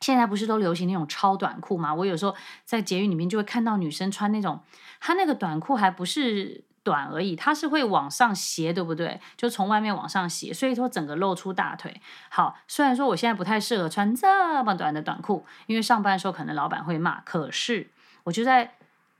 [0.00, 1.94] 现在不是都流行那种超短裤吗？
[1.94, 2.34] 我有时候
[2.64, 4.60] 在捷运里面就会看到女生穿那种，
[5.00, 9.20] 她那个短裤还不是短而已，它是会往上斜，对不对？
[9.36, 12.00] 就从外面往上斜，所以说整个露出大腿。
[12.28, 17.90] 好，虽然说我现在不太适合穿这么短的短裤，因为上班的时候可能老板会骂，可是
[18.24, 18.74] 我就在。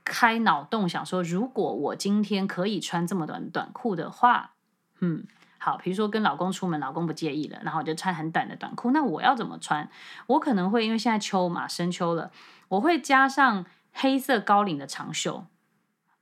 [0.05, 4.53] 开脑洞想说，如果我今天可以穿这么短的短裤的话，
[5.01, 5.23] 嗯，
[5.61, 9.89] 好，比如说跟老公出门，老公不介意了，然后我就穿很短的短裤，那我要怎么穿？
[10.27, 12.31] 我可能会因为现在秋嘛，深秋了，
[12.69, 15.45] 我会加上黑色高领的长袖，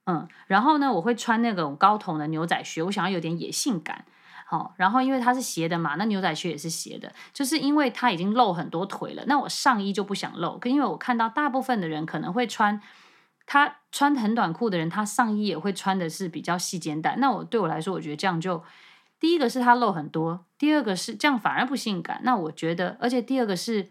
[0.08, 4.06] 嗯，然后呢，我会穿那种高筒的牛仔靴，我想要有点野性感，
[4.48, 12.82] 好，然后因为它是斜的嘛，那牛仔靴也是斜的，就是因为它已经露很多腿了，那我上衣就不想露，因为我看到大部分的人可能会穿。
[13.50, 17.16] 他穿很短裤的人，他上衣也会穿的是比较细肩带。
[17.16, 18.62] 那我对我来说，我觉得这样就
[19.20, 22.22] 第一个是他露很多，第二个是这样反而不性感。
[22.24, 23.90] 那我觉得，而且第二个是，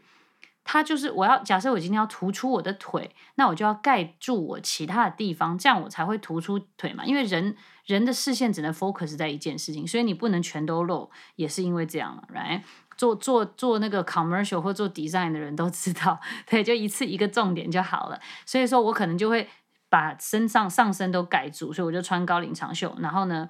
[0.64, 7.04] 他就是我要假设我今天要突出我的腿，那我就要盖住我其他的地方，这样我才会突出腿嘛。
[7.04, 12.62] 因为人人的视线只能 focus 在一件事情，所以你不能全都露，也是因为这样了，right？
[12.96, 18.18] 做做做那个 commercial 或做 design 的人都知道，对，就一次一个重点就好了。
[18.46, 19.48] 所以说我可能就会
[19.90, 23.48] 把身上上身都盖住，所以我就穿高领长袖，然后呢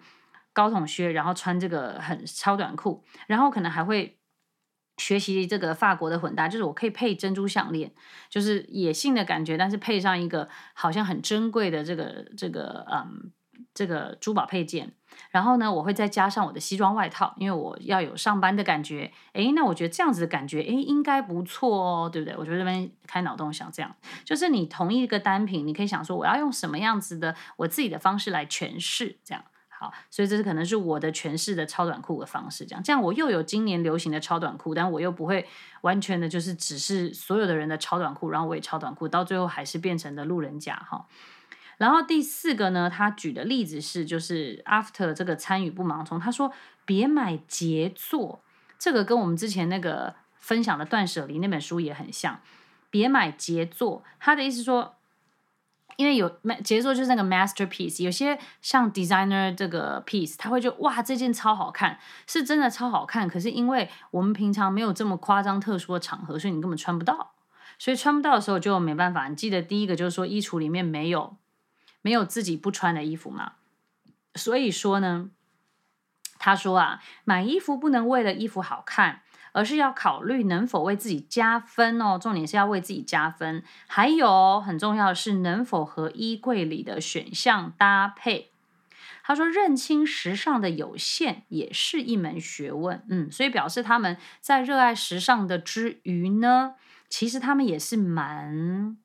[0.57, 4.19] 高筒靴，然后穿这个很超短裤，然后可能还会
[4.97, 7.93] 学习这个法国的混搭，就是我可以配珍珠项链，
[8.31, 13.33] 就是野性的感觉，但是配上一个好像很珍贵的这个这个嗯。
[13.73, 14.93] 这个珠宝配件，
[15.31, 19.11] 然后呢，我会再加上我的西装外套，因为我要有上班的感觉。
[19.33, 22.37] 诶，那我觉得这样子的感觉，诶，应该不错哦，对不对？
[22.37, 29.43] 我觉得这边开脑洞想这样，就是你同一个单品，你可以想说我要用什么样子的我自己的方式来诠释，这样
[29.79, 29.93] 好。
[30.11, 35.47] 所以这是可能是我的诠释的超短裤的方式，这样这样我又有今年流行的超短裤，但我又不会
[35.83, 41.07] 完全的就是只是所有的人的超短裤，然后我也超短裤，到最后还是变成了路人甲哈。
[41.79, 46.51] 然后第四个呢，他举的例子是，就是 after 这个参与不盲从，他说
[46.87, 48.41] 别买杰作，
[48.79, 52.41] 这个跟我们之前那个分享的断舍离那本书也很像，
[52.89, 54.95] 别买杰作，他的意思说，
[55.97, 67.33] 因为有杰作就是那个 masterpiece，有些像 designer 这个 piece，他会觉得哇这件超好看，是真的超好看，可是因为我们平常没有这么夸张特殊的场合，所以你根本穿不到，
[67.79, 69.29] 所以穿不到的时候就没办法。
[69.29, 71.37] 你记得第一个就是说衣橱里面没有。
[72.03, 73.55] 没有自己不穿的衣服嘛，
[74.37, 75.29] 所以说呢，
[76.39, 79.23] 他说啊，买衣服不能为了衣服好看，
[79.57, 82.19] 而是要考虑能否为自己加分哦。
[82.21, 88.51] 重点是要为自己加分，还有很重要的是能否和衣柜里的选项搭配。
[89.25, 96.75] 他说：“认清时尚的有限也是一门学问。”嗯，所以表示他们在热爱时尚的之余呢，
[97.09, 98.99] 其实他们也是蛮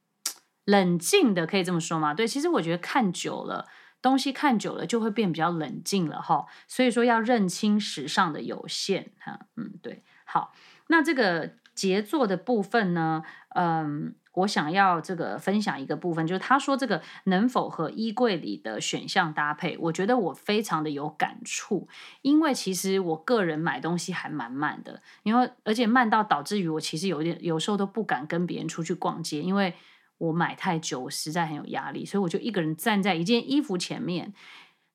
[0.65, 2.13] 冷静的，可以这么说吗？
[2.13, 3.67] 对，其实我觉得看久了，
[3.99, 6.45] 东西看久了就会变比较冷静了哈。
[6.67, 9.47] 所以说要认清时尚的有限哈。
[9.55, 10.53] 嗯，对，好，
[10.87, 13.23] 那这个杰作的部分呢，
[13.55, 14.15] 嗯。
[14.35, 21.89] 我想要这个分享一个部分，就是他说这个能否和衣柜里的选项搭配，我觉得我非常的有感触，
[22.21, 29.73] 因为其实我个人买东西还蛮慢的，因为而且慢到导致于我其实有点有时候都不敢跟别人出去逛街，因为
[30.17, 34.33] 我买太久，我实在很有压力，所以我就一个人站在一件衣服前面，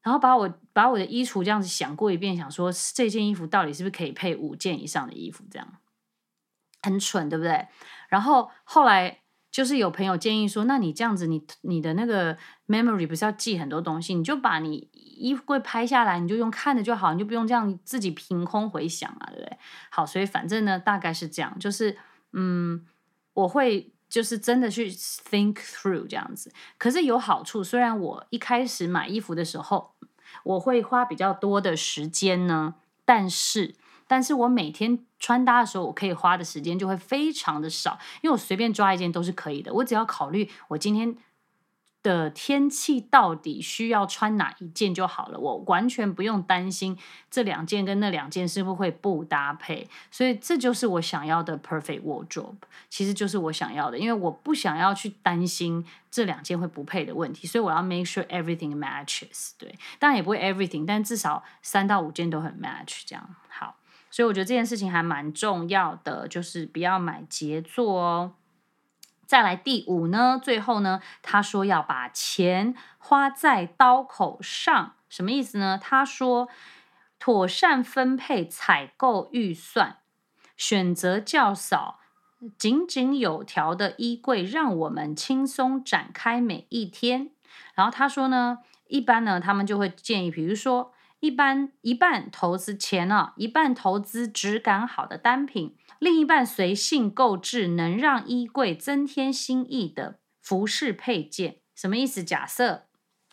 [0.06, 5.68] 然后把我把我的衣橱这样子想过一遍，想说这件衣服到底是不是可以配五件以上的衣服，这样
[6.82, 7.66] 很蠢，对不对？
[8.08, 9.18] 然后后来。
[9.52, 12.36] 就是有朋友建议说，那你这样子你，你的那个
[12.66, 19.58] memory 不是要记很多东西，你就把你衣柜拍下来，你就用看的就好，你就不用这样自己凭空回想啊，对不对？
[19.90, 21.96] 好，所以反正呢，大概是这样，就是
[22.34, 22.84] 嗯，
[23.32, 27.64] 我会就是真的去 think through 这样子，可是有好处。
[27.64, 29.95] 虽然我一开始买衣服的时候，
[30.42, 32.74] 我会花比较多的时间呢，
[33.04, 33.74] 但是。
[34.08, 39.74] 但是我每天穿搭的时候，我可以花的时间就会非常的少，因为我随便抓一件都是可以的。
[39.74, 41.16] 我只要考虑我今天
[42.06, 46.96] 的天气到底需要穿哪一件就好了，我完全不用担心
[47.28, 49.88] 这两件跟那两件是不是会不搭配。
[50.12, 52.54] 所以这就是我想要的 perfect wardrobe，
[52.88, 59.50] 其实就是我想要的，因为我不想要去担心这两件会不配的问题，所以我要 make sure everything matches。
[59.58, 63.34] 对，当然也不会 everything，但至少三到五件都很 match 这样。
[63.48, 63.74] 好。
[64.08, 68.32] 所以我觉得这件事情还蛮重要的，就是不要买杰作哦。
[69.26, 75.78] 再来第五呢，最后呢，他说要把钱花在刀口上，什么意思呢？
[75.82, 76.48] 他说
[77.18, 79.98] 妥善分配采购预算，
[80.56, 81.98] 选择较少、
[82.56, 87.30] 井井有条的衣柜，让我们轻松展开每一天。
[87.74, 90.92] 然后他说呢，一般呢，他们就会建议，比如说。
[91.20, 101.56] 一般一半投资钱啊，一半投资质感好的单品，另一半随性购置能让衣柜增添新意的服饰配件。
[101.74, 102.24] 什么意思？
[102.24, 102.84] 假设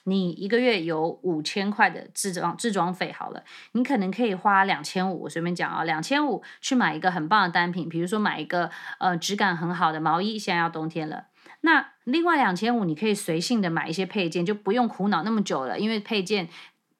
[0.03, 11.27] 你一个月有五千块的置装置装费，好了，你可能可以花两千五，我随便讲啊，两千五去买一个很棒的单品，比如说买一个呃质感很好的毛衣，现在要冬天了，
[11.61, 16.49] 那另外两千五你可以随性的买一些配件，就不用苦恼那么久了，因为配件。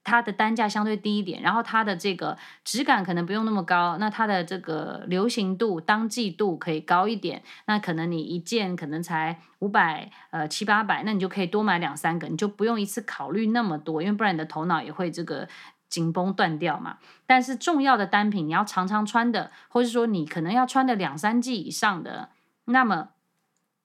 [0.03, 15.47] 它的单价相对低一点，然后它的这个质感可能不用那么高，那它的这个流行度、当季度可以高一点，那可能你一件可能才五百呃七八百，那你就可以多买两三个，你就不用一次考虑那么多，因为不然你的头脑也会这个
[15.87, 16.97] 紧绷断掉嘛。
[17.25, 22.27] 但是重要的单品你要常常穿的，或者说你可能要穿的两三季以上的，
[22.65, 23.11] 那么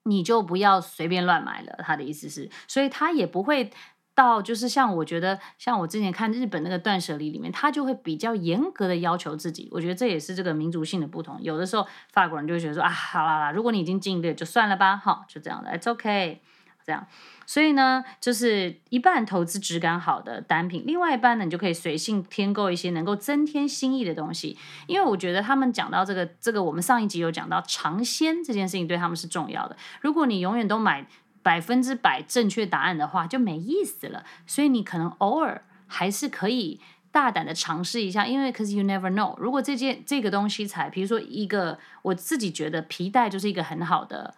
[0.03, 1.79] 你就不要随便乱买了。
[1.85, 3.71] 他的意思是，所以他也不会。
[4.19, 9.69] 到就是像我觉得，像我之前看日本那个断舍离里面，他就会比较严格的要求自己。
[9.71, 11.39] 我觉得这也是这个民族性的不同。
[11.41, 16.41] 有的时候法国人就会觉得说啊，好啦啦，如果你已经尽力，就算了吧，好，就这样的，It's OK，
[16.85, 17.07] 这样。
[17.47, 24.59] 所以呢，就是一半投资质感好的单品，另外一半呢，你就可以随性添购一些能够增添新意的东西。
[24.89, 29.77] 因为我觉得他们讲到这个这个，我们上一集有讲到尝鲜这件事情对他们是重要的。
[30.01, 31.07] 如果你永远都买。
[31.49, 36.79] 百分之百正确答案的话就没意思了，所以你可能偶尔还是可以
[37.11, 44.35] 大胆的尝试一下，因为 cause you never know，如果这件这个东西才，比如说一个我自己觉得皮带就是一个很好的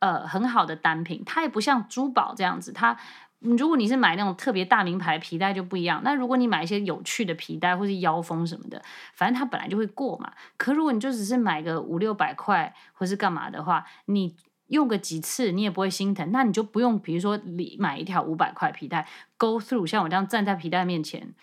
[0.00, 2.94] 呃很好的单品，它也不像珠宝这样子，它
[3.38, 8.82] 如果你是买那种特别大名牌皮带就不一样，那如果你买一些有趣的皮带或是腰封什么的，
[9.14, 10.30] 反正它本来就会过嘛。
[10.58, 14.36] 可如果你就只是买个五六百块或是干嘛的话，你。
[14.70, 19.06] 用个几次你也不会心疼，那你就不用，比如说你买一条五百块皮带
[19.36, 21.34] ，go through 像我这样站在皮带面前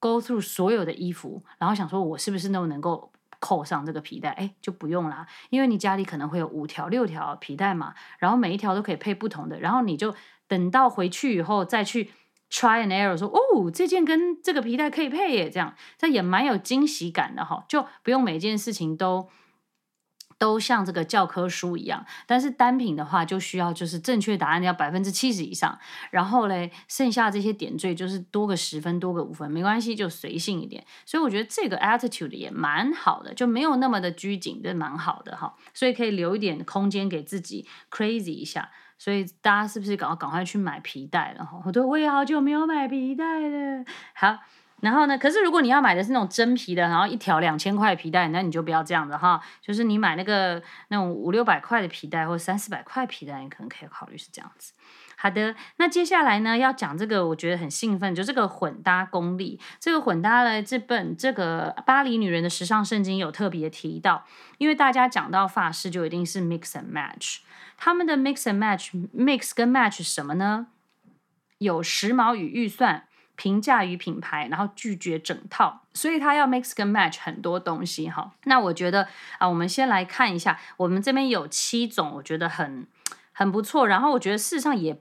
[0.00, 4.30] ，go through 所有的衣服，然后想说我是不是都能够扣上这个皮带？
[4.30, 10.14] 哎，就不用啦，因为你家里可能会有五条六条皮带嘛，然后每一条都可以配不同的，然后你就
[10.48, 12.10] 等到回去以后再去
[12.50, 19.28] try and error，说哦，这件跟这个皮带可以配耶，这样这也蛮有惊喜感的哈，就不用每件事情都。
[20.38, 25.78] 都像这个教科书一样，但是单品的话就需要就是正确答案要百分之七十以上，
[26.10, 30.84] 然后嘞，剩下这些点缀就是多个十分多个五分没关系，就随性一点。
[31.04, 35.54] 所以我觉得这个 attitude 也蛮好的，就没有那么的拘谨，这蛮好的哈。
[35.72, 38.70] 所以可以留一点空间给自己 crazy 一下。
[38.98, 41.62] 所以大家是不是赶快赶快去买皮带了哈？
[41.64, 43.84] 我都我也好久没有买皮带了。
[44.14, 44.38] 好。
[44.82, 45.16] 然后呢？
[45.16, 49.40] 可是如果你要买的是那种真皮的，然后一条两千块皮带，那你就不要这样子哈。
[49.62, 54.74] 就是你买那个那种五六百块的皮带，或者三四百块皮带，你可能可以考虑是这样子。
[55.16, 59.58] 好的，那接下来呢，要讲这个，我觉得很兴奋，就这个混搭功力。
[59.80, 64.26] 这个混搭呢，这本这个巴黎女人的时尚圣经有特别提到，
[64.58, 67.38] 因为大家讲到法式就一定是 mix and match，
[67.78, 70.66] 他们的 mix and match，mix 跟 match 什么呢？
[71.56, 73.04] 有时髦与预算。
[73.36, 78.32] 平价与品牌，然后拒绝整套，所以他要 mix 跟 match 很多东西哈。
[78.44, 79.06] 那我觉得
[79.38, 82.86] 啊，我们先来看一下，我们这边有七种，我觉得很
[83.32, 83.86] 很不错。
[83.86, 85.00] 然后我觉得事实上也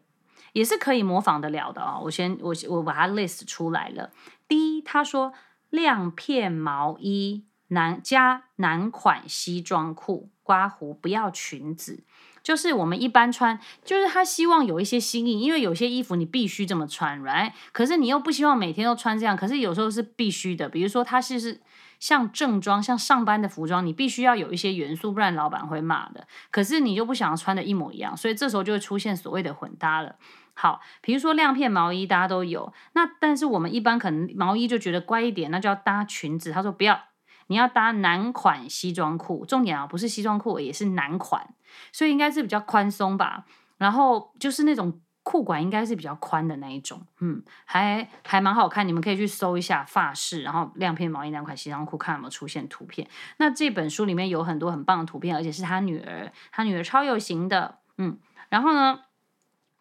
[0.54, 1.98] 也是可以模仿得了的啊。
[2.00, 4.12] 我先我我把它 list 出来了。
[4.48, 5.34] 第一，他说
[5.70, 12.04] 亮片毛衣男加男款西装裤，刮胡不要裙子。
[12.46, 17.52] 就是我们一般穿，就是他希望有一些新意，因为有些衣服你必须这么穿，right？
[17.72, 20.70] 可是你又不希望每天都穿这样，可是有时候是必须的。
[20.70, 21.60] 比如说，它是是
[22.00, 26.28] 像正装、像上班的服装，你必须要有一些元素，不然老板会骂的。
[26.52, 30.18] 可是你就不想要穿的一模一样，所以这时候就会出现所谓的混搭了。
[30.54, 36.52] 好，比如说亮片毛衣，大家都有，那但是我们一般可能毛衣就觉得乖一点，那就要搭裙子。
[36.52, 37.02] 他说不要。
[37.48, 41.54] 你要搭男款西装裤，重点啊，不是西装裤，也是男款，
[41.92, 43.46] 所以应该是比较宽松吧。
[43.78, 48.88] 然后就是那种裤管应该是比较宽的那一种，嗯，还还蛮好看。
[48.88, 53.08] 你们可以去搜一下发饰，然后亮片毛衣男款西装裤，看有没有出现图片。
[53.38, 58.18] 那这本书里面有很多很棒的图片，而且是他女儿，他女儿超有型的，嗯，
[58.50, 59.02] 然后呢？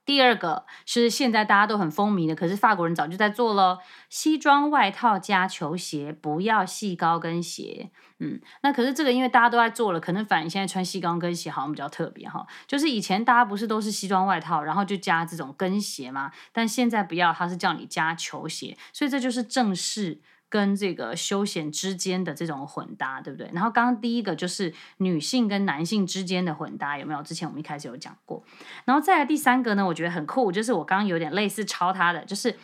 [0.05, 3.79] 第二个是现在大家都很风靡的，可是法国人早就在做了，
[4.09, 7.91] 西装外套加球鞋，不要细高跟鞋。
[8.21, 12.47] 嗯，那可是这个因为大家都在做了，可能反而现在穿细高跟鞋好像比较特别哈。
[12.67, 16.31] 就是以前大家不是都是西装外套，然后就加这种跟鞋吗？
[16.53, 20.21] 但现在不要，它是叫你加球鞋，所以这就是正式。
[20.55, 23.51] 跟这个休闲之间的这种混搭，对不对？
[23.53, 27.21] 然后刚刚第一个就是女性跟男性之间的混搭，有没有？
[27.25, 28.41] 之前我们一开始有讲过。
[28.85, 32.57] 然后再来第三个呢，我觉得很酷，就是我刚刚有点类似抄他的，就是。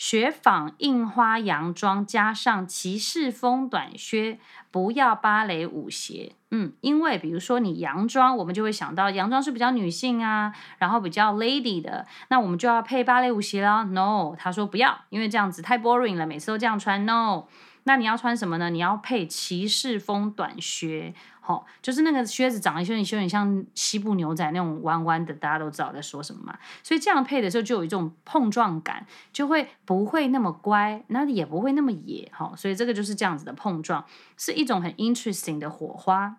[0.00, 4.38] 雪纺印花洋装加上骑士风短靴，
[4.70, 6.32] 不要芭蕾舞鞋。
[6.50, 13.84] 嗯，因为比如说你洋装，我们就会想到洋装是比较女性啊，然后比较 lady 的，那我们就要配芭蕾舞鞋了。
[13.84, 17.04] No，他说不要，因为这样子太 boring 了，每次都这样穿。
[17.04, 17.44] No。
[17.84, 18.70] 那你要穿什么呢？
[18.70, 26.58] 你要配骑士风短靴，好、哦，就是那个靴子长得有点有点像西部牛仔那种弯弯的，大家都知道在说什么嘛。
[26.82, 32.56] 所以这样配的时候就有一种碰撞感，就会不会那么乖，那也不会那么野，哈、哦。
[32.56, 34.04] 所以这个就是这样子的碰撞，
[34.36, 36.36] 是一种很 interesting 的火花。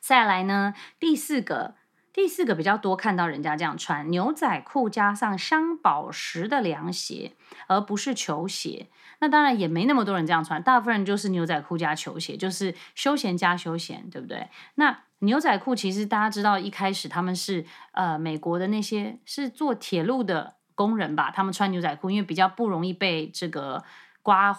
[0.00, 1.74] 再来呢，第四个。
[2.12, 7.32] 第四个比较多看到人家这样穿牛仔裤加上镶宝石的凉鞋，
[7.68, 8.88] 而不是球鞋。
[9.20, 14.48] 那当然也没那么多人这样穿，大部分人就是牛仔裤加球鞋，就是休闲加休闲，对不对？
[14.74, 23.84] 那牛仔裤其实大家知道，一开始他们是呃美国的那些是做铁路的工人吧，他们穿牛仔裤，因为比较不容易被这个
[24.22, 24.50] 刮，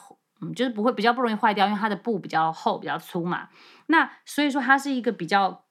[0.41, 3.49] 嗯，就是不会比较不容易坏掉，因为它的布比较厚比较粗嘛。
[3.87, 5.65] 那所以说它是一个比较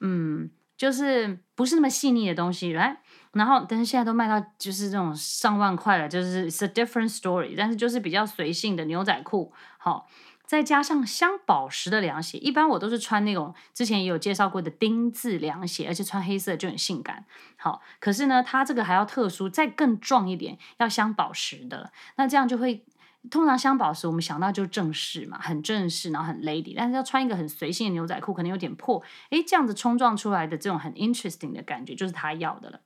[0.00, 0.50] 嗯。
[0.76, 2.96] 就是不是那么细腻的东西，right?
[3.32, 7.54] 然后但是现在都卖到就是这种上万块了，就是 it's a different story。
[7.56, 10.08] 但是就是比较随性的牛仔裤，好，
[10.44, 12.38] 再加上镶宝石的凉鞋。
[12.38, 17.24] 一般我都是穿那种之前也有介绍过的丁字凉鞋，而且穿黑色就很性感。
[17.56, 22.84] 好，可是呢，它这个还要特殊，再更壮一点，要镶宝石的，那这样就会。
[23.30, 26.74] 通常镶宝石，我们想到就正式嘛，很正式，然后很 lady。
[26.76, 29.02] 但是要穿一个很随性的牛仔裤，可能有点破。
[29.30, 32.80] 诶，这样子冲撞出来的这种很 interesting 的感觉，就是他要的了。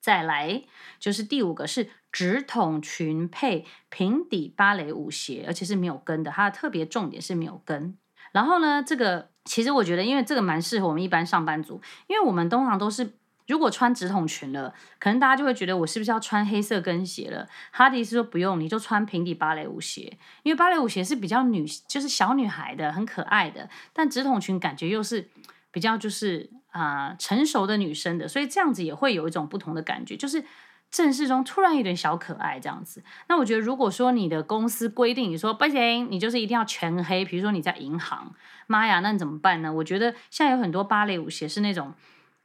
[0.00, 0.64] 再来
[0.98, 6.30] 就是第五个是直筒裙配平底芭蕾舞鞋，而且是没有跟的。
[6.30, 7.96] 它的特别重点是没有跟。
[8.32, 13.14] 然后呢，这个其实我觉得，因为这个蛮适合我们一般上班族，因为我们通常都是。
[13.46, 17.48] 如果穿直筒裙了，可能大家就会觉得我是不是要穿黑色跟鞋了？
[17.70, 23.68] 哈迪斯说不用，你就穿平底芭蕾舞鞋，因为芭蕾舞鞋是比较女，就是小女孩的，很可爱的。
[23.92, 25.28] 但直筒裙感觉又是
[25.70, 30.44] 比较就是啊、成熟的女生的，所以这样子也会有一种不同的感觉，就是
[30.90, 33.04] 正式中突然有点小可爱这样子。
[33.28, 38.34] 那我觉得，如果说你的公司规定你说不行，你就是一定要全黑，比如说你在银行，
[38.66, 39.72] 妈呀，那你怎么办呢？
[39.72, 41.94] 我觉得现在有很多芭蕾舞鞋是那种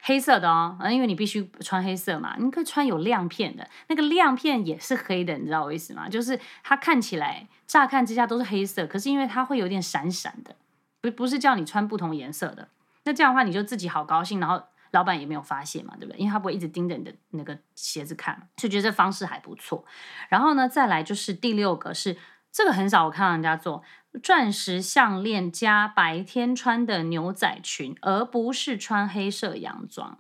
[0.02, 2.36] 黑色的哦，因为你必须穿黑色嘛。
[2.40, 6.10] 你可以穿有亮片的，那个亮片也是黑的，你知道我意思吗？
[6.10, 10.56] 就是它看起来乍看之下都是黑色，可是因为它会有点闪闪的，
[11.02, 12.70] 不不是叫你穿不同颜色的。
[13.04, 14.62] 那这样的话，你就自己好高兴，然后。
[14.92, 16.18] 老板也没有发现嘛，对不对？
[16.18, 19.86] 因为他不会一直盯着你的那个鞋子看，所以觉得这方式还不错。
[20.30, 22.18] 然后呢，再来就是第六个是
[22.52, 23.84] 这个很少我看到人家做
[24.22, 30.18] 钻石项链加白天穿的牛仔裙，而不是穿黑色洋装。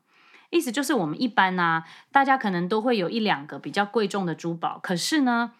[0.49, 5.53] 意思就是我们一般呢、大家可能都会有一两个比较贵重的珠宝，可是呢。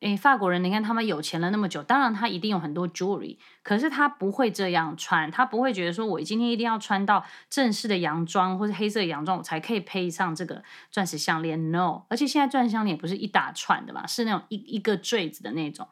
[0.00, 11.70] 诶，法国人，你看他们有钱了那么久，当然他一定有很多 jewelry，可是他不会这样穿，他不会觉得说我今天一定要穿到正式的洋装或者黑色洋装，我才可以配上这个钻石项链。
[11.72, 15.88] No，而且现在钻石项链也不是一打串的嘛，是那种一一个坠子的那种。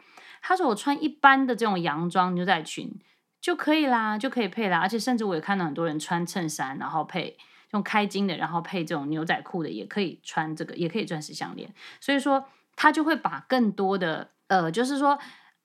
[0.47, 2.95] 他说我穿一般的这种洋装牛仔裙
[3.41, 7.37] 就可以啦，就可以配啦，而且甚至我也看到很多人穿衬衫，然后配
[7.73, 11.73] 用开襟的，然后配这种牛仔裤的，也可以穿这个，也可以钻石项链。
[12.01, 12.45] 所以说。
[12.77, 15.17] 他就会把更多的，呃，就是说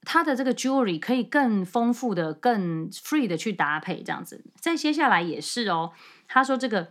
[0.04, 4.46] 他的这个 jewelry 可以更丰富的、更 free 的去搭配这样子。
[4.62, 5.92] 再接下来也是哦，
[6.28, 6.90] 他说这个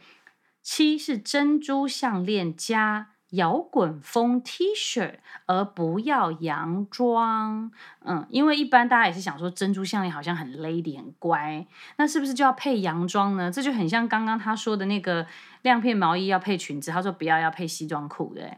[0.61, 5.17] 七是珍珠项链加摇滚风 T 恤，
[5.47, 7.71] 而不要洋装。
[8.05, 11.67] 嗯，因为一般大家也是想说珍珠项链好像很 lady 很乖，
[11.97, 13.51] 那是不是就要配洋装呢？
[13.51, 15.27] 这就很像刚刚他说的那个
[15.63, 18.57] 亮片毛衣要配裙子，他说不要要配西装裤的。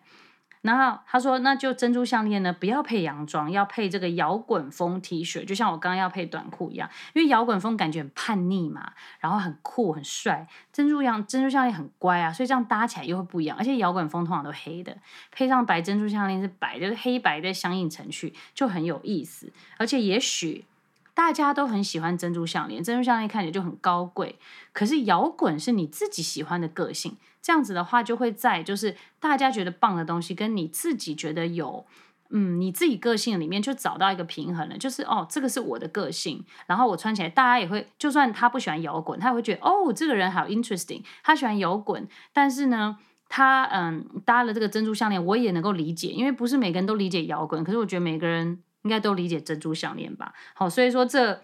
[0.62, 10.46] 然后他说：“那就珍珠项链呢，不要配洋装，要配这个摇滚风 T 恤，就像我刚刚要配短裤一样，因为摇滚风感觉很叛逆嘛，然后很酷很帅。
[10.72, 13.56] 珍珠样珍珠项链很乖啊，所以这样搭起来又会不一样。
[13.56, 14.96] 而且摇滚风通常都黑的，
[15.30, 19.52] 配上白珍珠项链是白，就是黑白的相映成趣，就很有意思。
[19.78, 20.66] 而且也许。”
[21.12, 24.38] 大家都很喜欢珍珠项链，珍珠项链看起来就很高贵。
[24.72, 31.86] 可是摇滚是你自己喜欢的个性，这样子的话就会在就是大家觉得棒的东西，跟你自己觉得有
[32.30, 34.78] 嗯你自己个性里面就找到一个平衡了。
[34.78, 48.62] 就是哦，这个是我的个性，然后我穿起来，大家也会，就算他不喜欢摇滚，他也会觉得哦，这个人好 interesting，他喜欢摇滚，但是呢，他嗯搭了这个珍珠项链，我也能够理解，因为不是每个人都理解摇滚，可是我觉得每个人。
[48.82, 50.32] 应该都理解珍珠项链吧？
[50.55, 51.43] 好，所以说这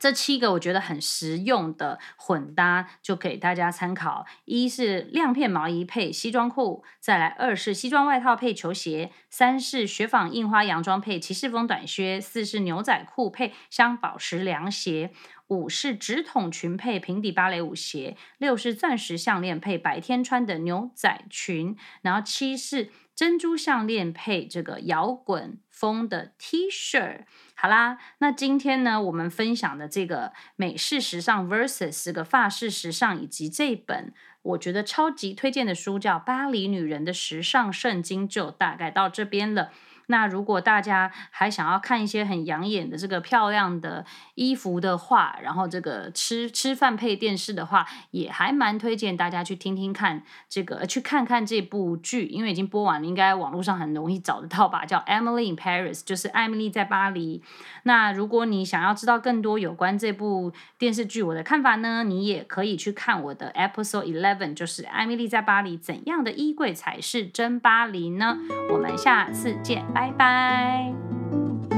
[0.00, 4.26] 这七个我觉得很实用的混搭，就给大家参考。
[4.44, 15.12] 一是亮片毛衣配西装裤，再来二是西装外套配球鞋，三是雪纺印花洋装配骑士风短靴，四是牛仔裤配镶宝石凉鞋，
[15.46, 22.90] 五是直筒裙配平底芭蕾舞鞋，六是钻石项链配白天穿的牛仔裙，然后七是。
[23.14, 27.20] 珍珠项链配这个摇滚风的 T 恤，
[27.64, 34.12] 好啦，那今天呢，我们分享的这个美式时尚 versus 这个法式时尚，以及这本
[34.42, 39.70] 我觉得超级推荐的书叫《巴黎女人的时尚圣经》，就大概到这边了。
[40.06, 54.84] 那如果大家还想要看一些很养眼的这个漂亮的衣服的话，然后这个吃吃饭配电视的话，也还蛮推荐大家去听听看这个，去看看这部剧，因为已经播完了，应该网络上很容易找得到吧？
[54.84, 57.42] 叫《Emily in Paris》，就是艾米丽在巴黎。
[57.84, 68.36] 那如果你想要知道更多有关这部电视剧我的看法呢，你也可以去看我的 Episode Eleven，就是《艾米丽在巴黎》，怎样的衣柜才是真巴黎呢？
[68.72, 69.84] 我们下次见。
[69.94, 71.73] 拜拜。